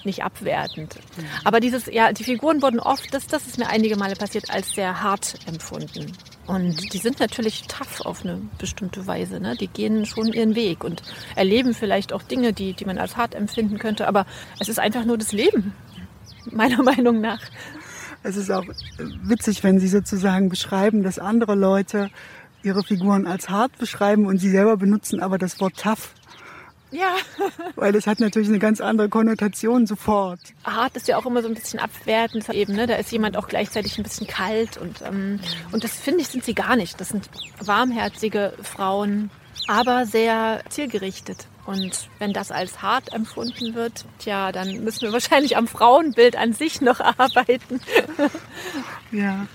nicht 0.05 0.25
abwertend. 0.25 0.97
Mhm. 1.17 1.25
Aber 1.45 1.61
dieses, 1.61 1.87
ja, 1.87 2.13
die 2.13 2.25
Figuren 2.25 2.63
wurden 2.63 2.81
oft, 2.81 3.15
das, 3.15 3.29
das 3.29 3.47
ist 3.47 3.59
mir 3.59 3.69
einige 3.69 3.97
Male 3.97 4.17
passiert, 4.17 4.51
als 4.51 4.75
sehr 4.75 5.03
hart 5.03 5.37
empfunden. 5.47 6.13
Und 6.47 6.93
die 6.93 6.99
sind 6.99 7.21
natürlich 7.21 7.63
tough 7.69 8.01
auf 8.01 8.25
eine 8.25 8.41
bestimmte 8.59 9.07
Weise. 9.07 9.39
Ne? 9.39 9.57
Die 9.57 9.69
gehen 9.69 10.05
schon 10.07 10.33
ihren 10.33 10.57
Weg 10.57 10.83
und 10.83 11.03
erleben 11.37 11.73
vielleicht 11.73 12.13
auch 12.13 12.23
Dinge, 12.23 12.53
die, 12.53 12.73
die 12.73 12.85
man 12.85 12.99
als 12.99 13.17
hart 13.17 13.35
empfinden 13.35 13.79
könnte. 13.79 14.09
Aber 14.09 14.27
es 14.59 14.69
ist 14.69 14.81
einfach 14.81 15.05
nur 15.05 15.19
das 15.19 15.33
Leben, 15.33 15.73
meiner 16.51 16.83
Meinung 16.83 17.21
nach. 17.21 17.41
Es 18.25 18.37
ist 18.37 18.51
auch 18.51 18.65
witzig, 19.25 19.63
wenn 19.65 19.79
Sie 19.79 19.89
sozusagen 19.89 20.49
beschreiben, 20.49 21.03
dass 21.03 21.19
andere 21.19 21.55
Leute 21.55 22.11
ihre 22.63 22.83
Figuren 22.85 23.27
als 23.27 23.49
hart 23.49 23.77
beschreiben 23.79 24.27
und 24.27 24.39
Sie 24.39 24.51
selber 24.51 24.77
benutzen 24.77 25.21
aber 25.21 25.39
das 25.39 25.61
Wort 25.61 25.77
tough. 25.77 26.15
Ja. 26.93 27.17
Weil 27.75 27.93
das 27.93 28.07
hat 28.07 28.21
natürlich 28.21 28.49
eine 28.49 28.59
ganz 28.59 28.81
andere 28.81 29.09
Konnotation 29.09 29.87
sofort. 29.87 30.39
Hart 30.63 30.95
ist 30.95 31.09
ja 31.09 31.17
auch 31.17 31.27
immer 31.27 31.43
so 31.43 31.49
ein 31.49 31.55
bisschen 31.55 31.81
abwertend 31.81 32.49
eben, 32.51 32.75
ne? 32.75 32.87
Da 32.87 32.97
ist 32.97 33.11
jemand 33.11 33.37
auch 33.37 33.49
gleichzeitig 33.49 33.99
ein 33.99 34.03
bisschen 34.05 34.27
kalt 34.27 34.77
und, 34.77 35.03
ähm, 35.03 35.41
und 35.73 35.83
das 35.83 35.93
finde 35.93 36.21
ich 36.21 36.29
sind 36.29 36.45
sie 36.45 36.55
gar 36.55 36.77
nicht. 36.77 37.01
Das 37.01 37.09
sind 37.09 37.29
warmherzige 37.61 38.53
Frauen, 38.63 39.31
aber 39.67 40.07
sehr 40.07 40.61
zielgerichtet. 40.69 41.47
Und 41.65 42.09
wenn 42.19 42.33
das 42.33 42.51
als 42.51 42.83
hart 42.83 43.13
empfunden 43.13 43.75
wird, 43.75 44.05
tja, 44.19 44.53
dann 44.53 44.85
müssen 44.85 45.03
wir 45.03 45.13
wahrscheinlich 45.13 45.57
am 45.57 45.69
Frauenbild 45.69 46.37
an 46.37 46.53
sich 46.53 46.81
noch 46.81 47.01
arbeiten. 47.19 47.81
Ja. 49.13 49.47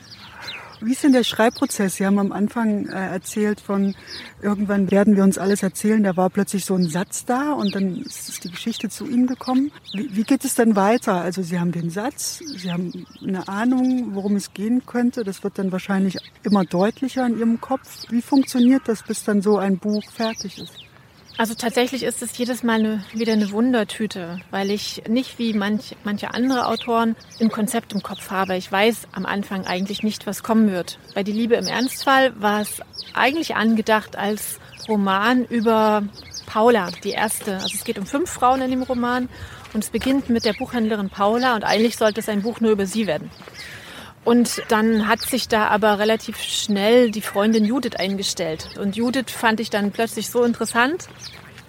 Wie 0.79 0.91
ist 0.91 1.03
denn 1.03 1.13
der 1.13 1.23
Schreibprozess? 1.23 1.95
Sie 1.95 2.05
haben 2.05 2.19
am 2.19 2.31
Anfang 2.31 2.87
äh, 2.87 2.91
erzählt 2.91 3.59
von, 3.59 3.95
irgendwann 4.41 4.91
werden 4.91 5.15
wir 5.15 5.23
uns 5.23 5.37
alles 5.37 5.63
erzählen. 5.63 6.03
Da 6.03 6.15
war 6.15 6.29
plötzlich 6.29 6.65
so 6.65 6.75
ein 6.75 6.87
Satz 6.87 7.25
da 7.25 7.53
und 7.53 7.73
dann 7.73 7.97
ist 7.97 8.43
die 8.43 8.51
Geschichte 8.51 8.89
zu 8.89 9.07
Ihnen 9.07 9.25
gekommen. 9.25 9.71
Wie, 9.93 10.15
wie 10.15 10.23
geht 10.23 10.45
es 10.45 10.55
denn 10.55 10.75
weiter? 10.75 11.21
Also 11.21 11.41
Sie 11.41 11.59
haben 11.59 11.71
den 11.71 11.89
Satz, 11.89 12.39
Sie 12.57 12.71
haben 12.71 13.05
eine 13.21 13.47
Ahnung, 13.47 14.13
worum 14.13 14.35
es 14.35 14.53
gehen 14.53 14.85
könnte. 14.85 15.23
Das 15.23 15.43
wird 15.43 15.57
dann 15.57 15.71
wahrscheinlich 15.71 16.17
immer 16.43 16.63
deutlicher 16.63 17.25
in 17.25 17.39
Ihrem 17.39 17.59
Kopf. 17.59 18.05
Wie 18.09 18.21
funktioniert 18.21 18.83
das, 18.85 19.03
bis 19.03 19.23
dann 19.23 19.41
so 19.41 19.57
ein 19.57 19.79
Buch 19.79 20.03
fertig 20.11 20.59
ist? 20.59 20.86
Also 21.37 21.53
tatsächlich 21.53 22.01
ist 22.01 22.23
es 22.23 22.35
jedes 22.35 22.63
Mal 22.63 22.79
eine, 22.79 23.03
wieder 23.13 23.33
eine 23.33 23.51
Wundertüte, 23.51 24.39
weil 24.49 24.71
ich 24.71 25.03
nicht 25.07 25.37
wie 25.37 25.53
manch, 25.53 25.95
manche 26.03 26.33
andere 26.33 26.65
Autoren 26.65 27.15
ein 27.39 27.49
Konzept 27.49 27.93
im 27.93 28.01
Kopf 28.01 28.31
habe. 28.31 28.57
Ich 28.57 28.71
weiß 28.71 29.07
am 29.11 29.27
Anfang 29.27 29.67
eigentlich 29.67 30.01
nicht, 30.01 30.25
was 30.25 30.41
kommen 30.41 30.71
wird. 30.71 30.97
Bei 31.13 31.21
Die 31.21 31.31
Liebe 31.31 31.53
im 31.53 31.67
Ernstfall 31.67 32.33
war 32.41 32.61
es 32.61 32.81
eigentlich 33.13 33.55
angedacht 33.55 34.15
als 34.15 34.59
Roman 34.87 35.45
über 35.45 36.03
Paula, 36.47 36.89
die 37.03 37.11
erste. 37.11 37.55
Also 37.55 37.75
es 37.75 37.83
geht 37.83 37.99
um 37.99 38.07
fünf 38.07 38.31
Frauen 38.31 38.61
in 38.61 38.71
dem 38.71 38.81
Roman 38.81 39.29
und 39.73 39.83
es 39.83 39.91
beginnt 39.91 40.29
mit 40.29 40.43
der 40.43 40.53
Buchhändlerin 40.53 41.09
Paula 41.09 41.53
und 41.55 41.63
eigentlich 41.63 41.97
sollte 41.97 42.19
es 42.19 42.29
ein 42.29 42.41
Buch 42.41 42.61
nur 42.61 42.71
über 42.71 42.87
sie 42.87 43.05
werden. 43.05 43.29
Und 44.27 44.61
dann 44.67 45.07
hat 45.07 45.21
sich 45.21 45.47
da 45.47 45.69
aber 45.69 45.99
relativ 45.99 46.41
schnell 46.41 47.11
die 47.11 47.21
Freundin 47.21 47.63
Judith 47.63 47.95
eingestellt. 47.95 48.77
Und 48.77 48.97
Judith 48.97 49.31
fand 49.31 49.61
ich 49.61 49.69
dann 49.69 49.93
plötzlich 49.93 50.29
so 50.29 50.43
interessant, 50.43 51.07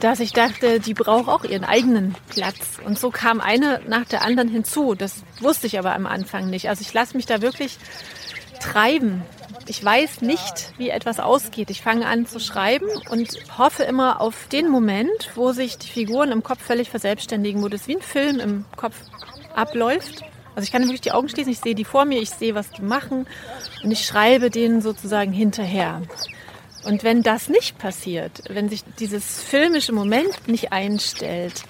dass 0.00 0.18
ich 0.18 0.32
dachte, 0.32 0.80
die 0.80 0.92
braucht 0.92 1.28
auch 1.28 1.44
ihren 1.44 1.62
eigenen 1.62 2.16
Platz. 2.30 2.80
Und 2.84 2.98
so 2.98 3.10
kam 3.10 3.40
eine 3.40 3.80
nach 3.86 4.06
der 4.06 4.22
anderen 4.22 4.48
hinzu. 4.48 4.96
Das 4.96 5.22
wusste 5.38 5.68
ich 5.68 5.78
aber 5.78 5.94
am 5.94 6.04
Anfang 6.04 6.50
nicht. 6.50 6.68
Also 6.68 6.80
ich 6.80 6.92
lasse 6.92 7.16
mich 7.16 7.26
da 7.26 7.42
wirklich 7.42 7.78
treiben. 8.58 9.22
Ich 9.68 9.84
weiß 9.84 10.22
nicht, 10.22 10.72
wie 10.78 10.90
etwas 10.90 11.20
ausgeht. 11.20 11.70
Ich 11.70 11.82
fange 11.82 12.06
an 12.06 12.26
zu 12.26 12.40
schreiben 12.40 12.88
und 13.08 13.38
hoffe 13.56 13.84
immer 13.84 14.20
auf 14.20 14.48
den 14.48 14.68
Moment, 14.68 15.30
wo 15.36 15.52
sich 15.52 15.78
die 15.78 15.90
Figuren 15.90 16.32
im 16.32 16.42
Kopf 16.42 16.64
völlig 16.64 16.90
verselbstständigen, 16.90 17.62
wo 17.62 17.68
das 17.68 17.86
wie 17.86 17.94
ein 17.94 18.02
Film 18.02 18.40
im 18.40 18.64
Kopf 18.74 18.96
abläuft. 19.54 20.24
Also 20.58 20.66
ich 20.66 20.72
kann 20.72 20.82
wirklich 20.82 21.02
die 21.02 21.12
Augen 21.12 21.28
schließen, 21.28 21.52
ich 21.52 21.60
sehe 21.60 21.76
die 21.76 21.84
vor 21.84 22.04
mir, 22.04 22.20
ich 22.20 22.30
sehe, 22.30 22.56
was 22.56 22.72
die 22.72 22.82
machen 22.82 23.28
und 23.84 23.92
ich 23.92 24.04
schreibe 24.04 24.50
denen 24.50 24.80
sozusagen 24.80 25.30
hinterher. 25.30 26.02
Und 26.84 27.04
wenn 27.04 27.22
das 27.22 27.48
nicht 27.48 27.78
passiert, 27.78 28.42
wenn 28.48 28.68
sich 28.68 28.82
dieses 28.98 29.40
filmische 29.40 29.92
Moment 29.92 30.48
nicht 30.48 30.72
einstellt, 30.72 31.62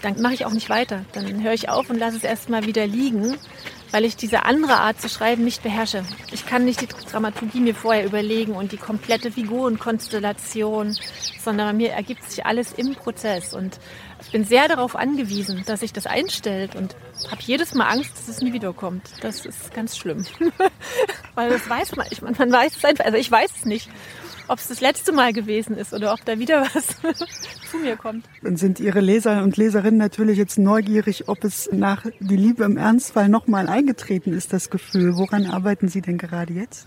dann 0.00 0.22
mache 0.22 0.34
ich 0.34 0.46
auch 0.46 0.52
nicht 0.52 0.70
weiter. 0.70 1.04
Dann 1.12 1.42
höre 1.42 1.54
ich 1.54 1.68
auf 1.68 1.90
und 1.90 1.98
lasse 1.98 2.18
es 2.18 2.22
erstmal 2.22 2.66
wieder 2.66 2.86
liegen, 2.86 3.36
weil 3.96 4.04
ich 4.04 4.14
diese 4.14 4.44
andere 4.44 4.76
Art 4.76 5.00
zu 5.00 5.08
schreiben 5.08 5.42
nicht 5.42 5.62
beherrsche. 5.62 6.02
Ich 6.30 6.44
kann 6.44 6.66
nicht 6.66 6.82
die 6.82 6.86
Dramaturgie 6.86 7.60
mir 7.60 7.74
vorher 7.74 8.04
überlegen 8.04 8.52
und 8.52 8.72
die 8.72 8.76
komplette 8.76 9.32
Figurenkonstellation, 9.32 10.94
sondern 11.42 11.68
bei 11.68 11.72
mir 11.72 11.92
ergibt 11.92 12.22
sich 12.24 12.44
alles 12.44 12.74
im 12.74 12.94
Prozess. 12.94 13.54
Und 13.54 13.78
ich 14.20 14.30
bin 14.32 14.44
sehr 14.44 14.68
darauf 14.68 14.96
angewiesen, 14.96 15.64
dass 15.66 15.80
sich 15.80 15.94
das 15.94 16.06
einstellt 16.06 16.76
und 16.76 16.94
habe 17.30 17.40
jedes 17.40 17.72
Mal 17.72 17.86
Angst, 17.86 18.12
dass 18.18 18.28
es 18.28 18.42
nie 18.42 18.52
wiederkommt. 18.52 19.12
Das 19.22 19.46
ist 19.46 19.72
ganz 19.72 19.96
schlimm. 19.96 20.26
Weil 21.34 21.48
das 21.48 21.66
weiß 21.66 21.96
man, 21.96 22.06
ich, 22.10 22.20
man 22.20 22.36
weiß 22.36 22.76
es 22.76 22.84
einfach, 22.84 23.06
also 23.06 23.16
ich 23.16 23.30
weiß 23.30 23.50
es 23.56 23.64
nicht, 23.64 23.88
ob 24.48 24.58
es 24.58 24.68
das 24.68 24.80
letzte 24.80 25.12
Mal 25.12 25.32
gewesen 25.32 25.76
ist 25.76 25.92
oder 25.92 26.12
ob 26.12 26.24
da 26.24 26.38
wieder 26.38 26.66
was 26.74 26.86
zu 27.70 27.78
mir 27.78 27.96
kommt. 27.96 28.26
Dann 28.42 28.56
sind 28.56 28.80
Ihre 28.80 29.00
Leser 29.00 29.42
und 29.42 29.56
Leserinnen 29.56 29.98
natürlich 29.98 30.38
jetzt 30.38 30.58
neugierig, 30.58 31.28
ob 31.28 31.44
es 31.44 31.68
nach 31.72 32.04
Die 32.20 32.36
Liebe 32.36 32.64
im 32.64 32.76
Ernstfall 32.76 33.28
nochmal 33.28 33.68
eingetreten 33.68 34.32
ist, 34.32 34.52
das 34.52 34.70
Gefühl. 34.70 35.16
Woran 35.16 35.46
arbeiten 35.46 35.88
Sie 35.88 36.00
denn 36.00 36.18
gerade 36.18 36.52
jetzt? 36.52 36.86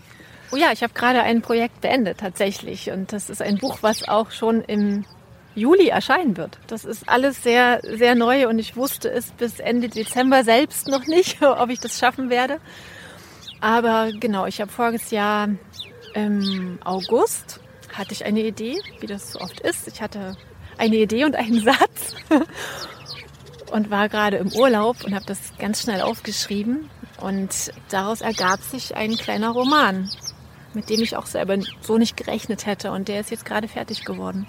Oh 0.52 0.56
ja, 0.56 0.72
ich 0.72 0.82
habe 0.82 0.92
gerade 0.94 1.22
ein 1.22 1.42
Projekt 1.42 1.80
beendet 1.80 2.18
tatsächlich 2.18 2.90
und 2.90 3.12
das 3.12 3.30
ist 3.30 3.40
ein 3.40 3.58
Buch, 3.58 3.78
was 3.82 4.08
auch 4.08 4.32
schon 4.32 4.62
im 4.62 5.04
Juli 5.54 5.88
erscheinen 5.88 6.36
wird. 6.36 6.58
Das 6.66 6.84
ist 6.84 7.08
alles 7.08 7.42
sehr, 7.42 7.80
sehr 7.82 8.14
neu 8.14 8.48
und 8.48 8.58
ich 8.58 8.76
wusste 8.76 9.10
es 9.10 9.30
bis 9.32 9.60
Ende 9.60 9.88
Dezember 9.88 10.42
selbst 10.44 10.88
noch 10.88 11.06
nicht, 11.06 11.42
ob 11.42 11.70
ich 11.70 11.80
das 11.80 11.98
schaffen 11.98 12.30
werde. 12.30 12.58
Aber 13.60 14.10
genau, 14.18 14.46
ich 14.46 14.60
habe 14.60 14.72
voriges 14.72 15.10
Jahr 15.10 15.48
im 16.14 16.78
August 16.84 17.60
hatte 17.92 18.12
ich 18.12 18.24
eine 18.24 18.40
Idee, 18.40 18.80
wie 19.00 19.06
das 19.06 19.32
so 19.32 19.40
oft 19.40 19.60
ist. 19.60 19.88
Ich 19.88 20.00
hatte 20.00 20.36
eine 20.78 20.96
Idee 20.96 21.24
und 21.24 21.36
einen 21.36 21.60
Satz 21.64 22.14
und 23.72 23.90
war 23.90 24.08
gerade 24.08 24.38
im 24.38 24.52
Urlaub 24.52 25.04
und 25.04 25.14
habe 25.14 25.26
das 25.26 25.38
ganz 25.58 25.82
schnell 25.82 26.00
aufgeschrieben. 26.00 26.88
Und 27.20 27.72
daraus 27.90 28.20
ergab 28.20 28.62
sich 28.62 28.96
ein 28.96 29.16
kleiner 29.16 29.50
Roman, 29.50 30.08
mit 30.74 30.88
dem 30.88 31.00
ich 31.00 31.16
auch 31.16 31.26
selber 31.26 31.58
so 31.82 31.98
nicht 31.98 32.16
gerechnet 32.16 32.66
hätte. 32.66 32.92
Und 32.92 33.08
der 33.08 33.20
ist 33.20 33.30
jetzt 33.30 33.44
gerade 33.44 33.68
fertig 33.68 34.04
geworden. 34.04 34.46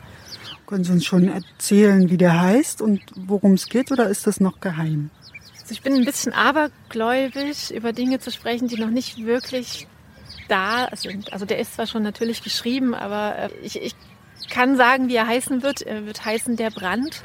Können 0.65 0.83
Sie 0.85 0.93
uns 0.93 1.05
schon 1.05 1.27
erzählen, 1.27 2.09
wie 2.09 2.17
der 2.17 2.39
heißt 2.39 2.81
und 2.81 3.01
worum 3.15 3.53
es 3.53 3.67
geht 3.67 3.91
oder 3.91 4.07
ist 4.07 4.25
das 4.25 4.39
noch 4.39 4.61
geheim? 4.61 5.09
Also 5.61 5.73
ich 5.73 5.81
bin 5.81 5.93
ein 5.93 6.05
bisschen 6.05 6.31
abergläubig, 6.31 7.73
über 7.73 7.91
Dinge 7.91 8.19
zu 8.19 8.31
sprechen, 8.31 8.69
die 8.69 8.77
noch 8.77 8.89
nicht 8.89 9.25
wirklich 9.25 9.87
da 10.51 10.89
sind. 10.93 11.31
Also 11.33 11.45
der 11.45 11.59
ist 11.59 11.75
zwar 11.75 11.87
schon 11.87 12.03
natürlich 12.03 12.43
geschrieben, 12.43 12.93
aber 12.93 13.37
äh, 13.37 13.49
ich, 13.63 13.81
ich 13.81 13.95
kann 14.49 14.75
sagen, 14.75 15.07
wie 15.07 15.15
er 15.15 15.27
heißen 15.27 15.63
wird. 15.63 15.81
Er 15.81 16.05
wird 16.05 16.25
heißen 16.25 16.55
Der 16.57 16.69
Brand. 16.69 17.23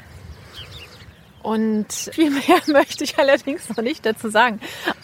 Und 1.43 1.91
viel 1.91 2.29
mehr 2.47 2.61
möchte 2.67 3.03
ich 3.03 3.17
allerdings 3.19 3.69
noch 3.69 3.83
nicht 3.83 4.05
dazu 4.05 4.29
sagen. 4.29 4.59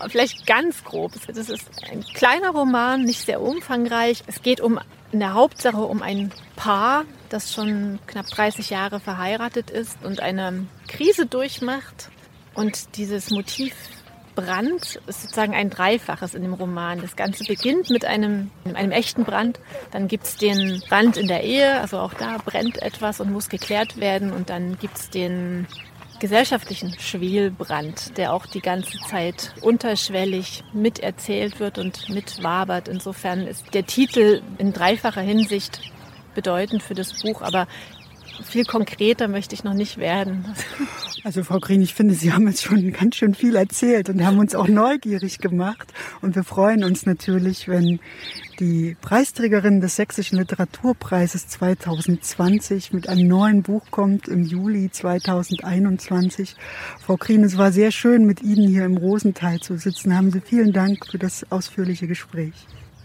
Vielleicht 0.08 0.48
ganz 0.48 0.84
grob. 0.84 1.14
Das 1.28 1.50
ist 1.50 1.70
ein 1.92 2.04
kleiner 2.14 2.50
Roman, 2.50 3.04
nicht 3.04 3.26
sehr 3.26 3.42
umfangreich. 3.42 4.24
Es 4.28 4.42
geht 4.42 4.62
um 4.62 4.80
in 5.12 5.20
der 5.20 5.36
Hauptsache 5.36 5.78
um 5.78 6.02
ein 6.02 6.32
Paar, 6.56 7.06
das 7.30 7.54
schon 7.54 8.00
knapp 8.08 8.26
30 8.26 8.72
Jahre 8.72 9.00
verheiratet 9.00 9.70
ist 9.70 10.04
und 10.04 10.22
eine 10.22 10.66
Krise 10.88 11.28
durchmacht. 11.28 12.10
Und 12.56 12.98
dieses 12.98 13.30
Motiv 13.30 13.74
Brand 14.36 15.00
ist 15.08 15.22
sozusagen 15.22 15.54
ein 15.54 15.69
Dreifaches 15.69 16.36
in 16.36 16.41
dem 16.41 16.54
Roman. 16.54 17.02
Das 17.02 17.15
Ganze 17.15 17.43
beginnt 17.43 17.89
mit 17.89 18.06
einem, 18.06 18.52
einem 18.74 18.91
echten 18.91 19.24
Brand. 19.24 19.60
Dann 19.91 20.08
gibt 20.08 20.26
es 20.26 20.38
den 20.38 20.82
Brand 20.89 21.17
in 21.17 21.28
der 21.28 21.43
Ehe, 21.43 21.80
also 21.80 22.00
auch 22.00 22.13
da 22.13 22.38
brennt 22.38 22.82
etwas 22.82 23.19
und 23.19 23.32
muss 23.32 23.50
geklärt 23.50 23.98
werden. 23.98 24.32
Und 24.32 24.50
dann 24.50 24.78
gibt 24.80 24.98
es 24.98 25.10
den 25.10 25.67
gesellschaftlichen 26.19 26.98
Schwelbrand, 27.00 28.17
der 28.17 28.34
auch 28.34 28.46
die 28.46 28.62
ganze 28.62 28.98
Zeit 29.10 29.54
unterschwellig 29.62 30.63
miterzählt 30.74 31.60
wird 31.60 31.78
und 31.78 32.10
mitwabert. 32.10 32.88
Insofern 32.88 33.48
ist 33.48 33.74
der 33.74 33.86
Titel 33.86 34.41
in 34.58 34.74
dreifacher 34.74 35.22
Hinsicht 35.22 35.82
bedeutend 36.34 36.82
für 36.82 36.93
das 36.93 37.22
Buch, 37.22 37.41
aber 37.41 37.67
viel 38.43 38.65
konkreter 38.65 39.28
möchte 39.28 39.56
ich 39.56 39.63
noch 39.63 39.74
nicht 39.74 39.98
werden. 39.98 40.46
Also 41.24 41.43
Frau 41.43 41.60
Green, 41.60 41.82
ich 41.82 41.93
finde, 41.93 42.15
Sie 42.15 42.34
haben 42.34 42.48
jetzt 42.48 42.63
schon 42.63 42.91
ganz 42.91 43.15
schön 43.15 43.34
viel 43.34 43.56
erzählt 43.56 44.10
und 44.10 44.26
haben 44.26 44.39
uns 44.39 44.56
auch 44.56 44.67
neugierig 44.67 45.39
gemacht. 45.39 45.93
Und 46.22 46.36
wir 46.36 46.43
freuen 46.43 46.84
uns 46.84 47.06
natürlich, 47.06 47.69
wenn 47.69 48.02
die 48.60 48.98
Preisträgerin 49.02 49.80
des 49.80 49.96
Sächsischen 49.96 50.38
Literaturpreises 50.38 51.48
2020 51.48 52.91
mit 52.91 53.08
einem 53.08 53.28
neuen 53.28 53.63
Buch 53.63 53.84
kommt 53.89 54.28
im 54.28 54.43
Juli 54.43 54.91
2021. 54.91 56.56
Frau 57.00 57.15
Green, 57.15 57.43
es 57.43 57.58
war 57.58 57.72
sehr 57.72 57.91
schön, 57.91 58.26
mit 58.26 58.41
Ihnen 58.41 58.67
hier 58.67 58.84
im 58.84 58.98
Rosenthal 58.98 59.60
zu 59.60 59.78
sitzen. 59.78 60.15
Haben 60.15 60.32
Sie 60.32 60.41
vielen 60.41 60.74
Dank 60.74 61.06
für 61.10 61.19
das 61.19 61.50
ausführliche 61.52 62.08
Gespräch. 62.08 62.54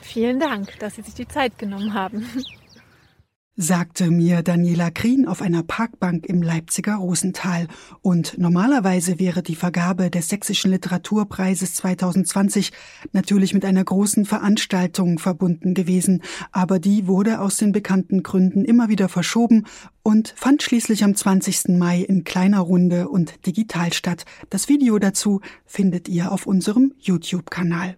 Vielen 0.01 0.41
Dank, 0.41 0.79
dass 0.81 0.97
Sie 0.97 1.03
sich 1.03 1.15
die 1.15 1.29
Zeit 1.29 1.59
genommen 1.59 1.95
haben 1.95 2.27
sagte 3.61 4.13
mir 4.13 4.43
Daniela 4.43 4.93
Krien 4.93 5.27
auf 5.27 5.43
einer 5.43 5.65
Parkbank 5.65 6.27
im 6.27 6.43
Leipziger 6.43 6.95
Rosental. 6.95 7.67
Und 8.03 8.39
normalerweise 8.39 9.19
wäre 9.19 9.43
die 9.43 9.57
Vergabe 9.57 10.11
des 10.11 10.29
Sächsischen 10.29 10.71
Literaturpreises 10.71 11.75
2020 11.75 12.71
natürlich 13.13 13.55
mit 13.55 13.65
einer 13.65 13.83
großen 13.83 14.27
Veranstaltung 14.27 15.19
verbunden 15.19 15.75
gewesen, 15.75 16.23
aber 16.53 16.79
die 16.79 17.09
wurde 17.09 17.41
aus 17.41 17.57
den 17.57 17.73
bekannten 17.73 18.23
Gründen 18.23 18.65
immer 18.65 18.89
wieder 18.89 19.09
verschoben 19.09 19.67
und 20.05 20.33
fand 20.37 20.63
schließlich 20.63 21.03
am 21.03 21.17
20. 21.17 21.77
Mai 21.77 22.03
in 22.03 22.23
kleiner 22.23 22.61
Runde 22.61 23.09
und 23.09 23.45
digital 23.45 23.93
statt. 23.93 24.25
Das 24.51 24.69
Video 24.69 25.01
dazu 25.01 25.41
findet 25.67 26.09
ihr 26.09 26.31
auf 26.31 26.47
unserem 26.47 26.95
YouTube-Kanal. 27.01 27.97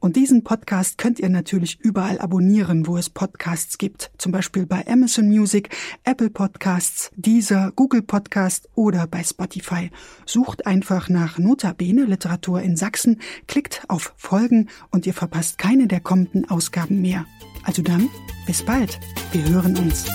Und 0.01 0.17
diesen 0.17 0.45
Podcast 0.45 0.99
könnt 0.99 1.19
ihr 1.19 1.29
natürlich 1.29 1.81
überall 1.81 2.19
abonnieren, 2.19 2.87
wo 2.87 2.97
es 2.97 3.11
Podcasts 3.11 3.79
gibt. 3.79 4.11
Zum 4.19 4.33
Beispiel 4.33 4.67
bei 4.67 4.87
Amazon 4.87 5.29
Music, 5.29 5.71
Apple 6.05 6.31
Podcasts, 6.31 7.11
Deezer, 7.17 7.73
Google 7.75 8.03
Podcast 8.03 8.69
oder 8.75 9.07
bei 9.07 9.23
Spotify. 9.23 9.91
Sucht 10.27 10.67
einfach 10.67 11.09
nach 11.09 11.39
Notabene 11.39 12.05
Literatur 12.05 12.63
in 12.63 12.77
Sachsen, 12.77 13.21
klickt 13.47 13.83
auf 13.89 14.15
Folgen 14.17 14.69
und 14.91 15.07
ihr 15.07 15.15
verpasst 15.15 15.59
keine 15.59 15.87
der 15.87 16.01
kommenden 16.01 16.49
Ausgaben 16.49 17.01
mehr. 17.01 17.27
Also 17.65 17.83
dann, 17.83 18.09
bis 18.47 18.63
bald. 18.63 18.99
Wir 19.33 19.49
hören 19.49 19.77
uns. 19.77 20.07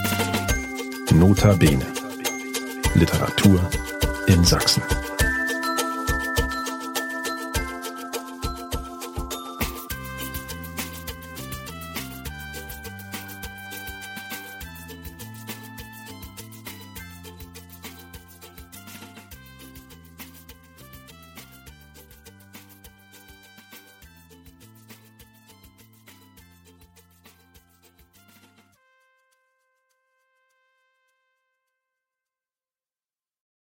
Notabene. 1.12 1.86
Literatur 2.96 3.60
in 4.28 4.44
Sachsen. 4.44 4.82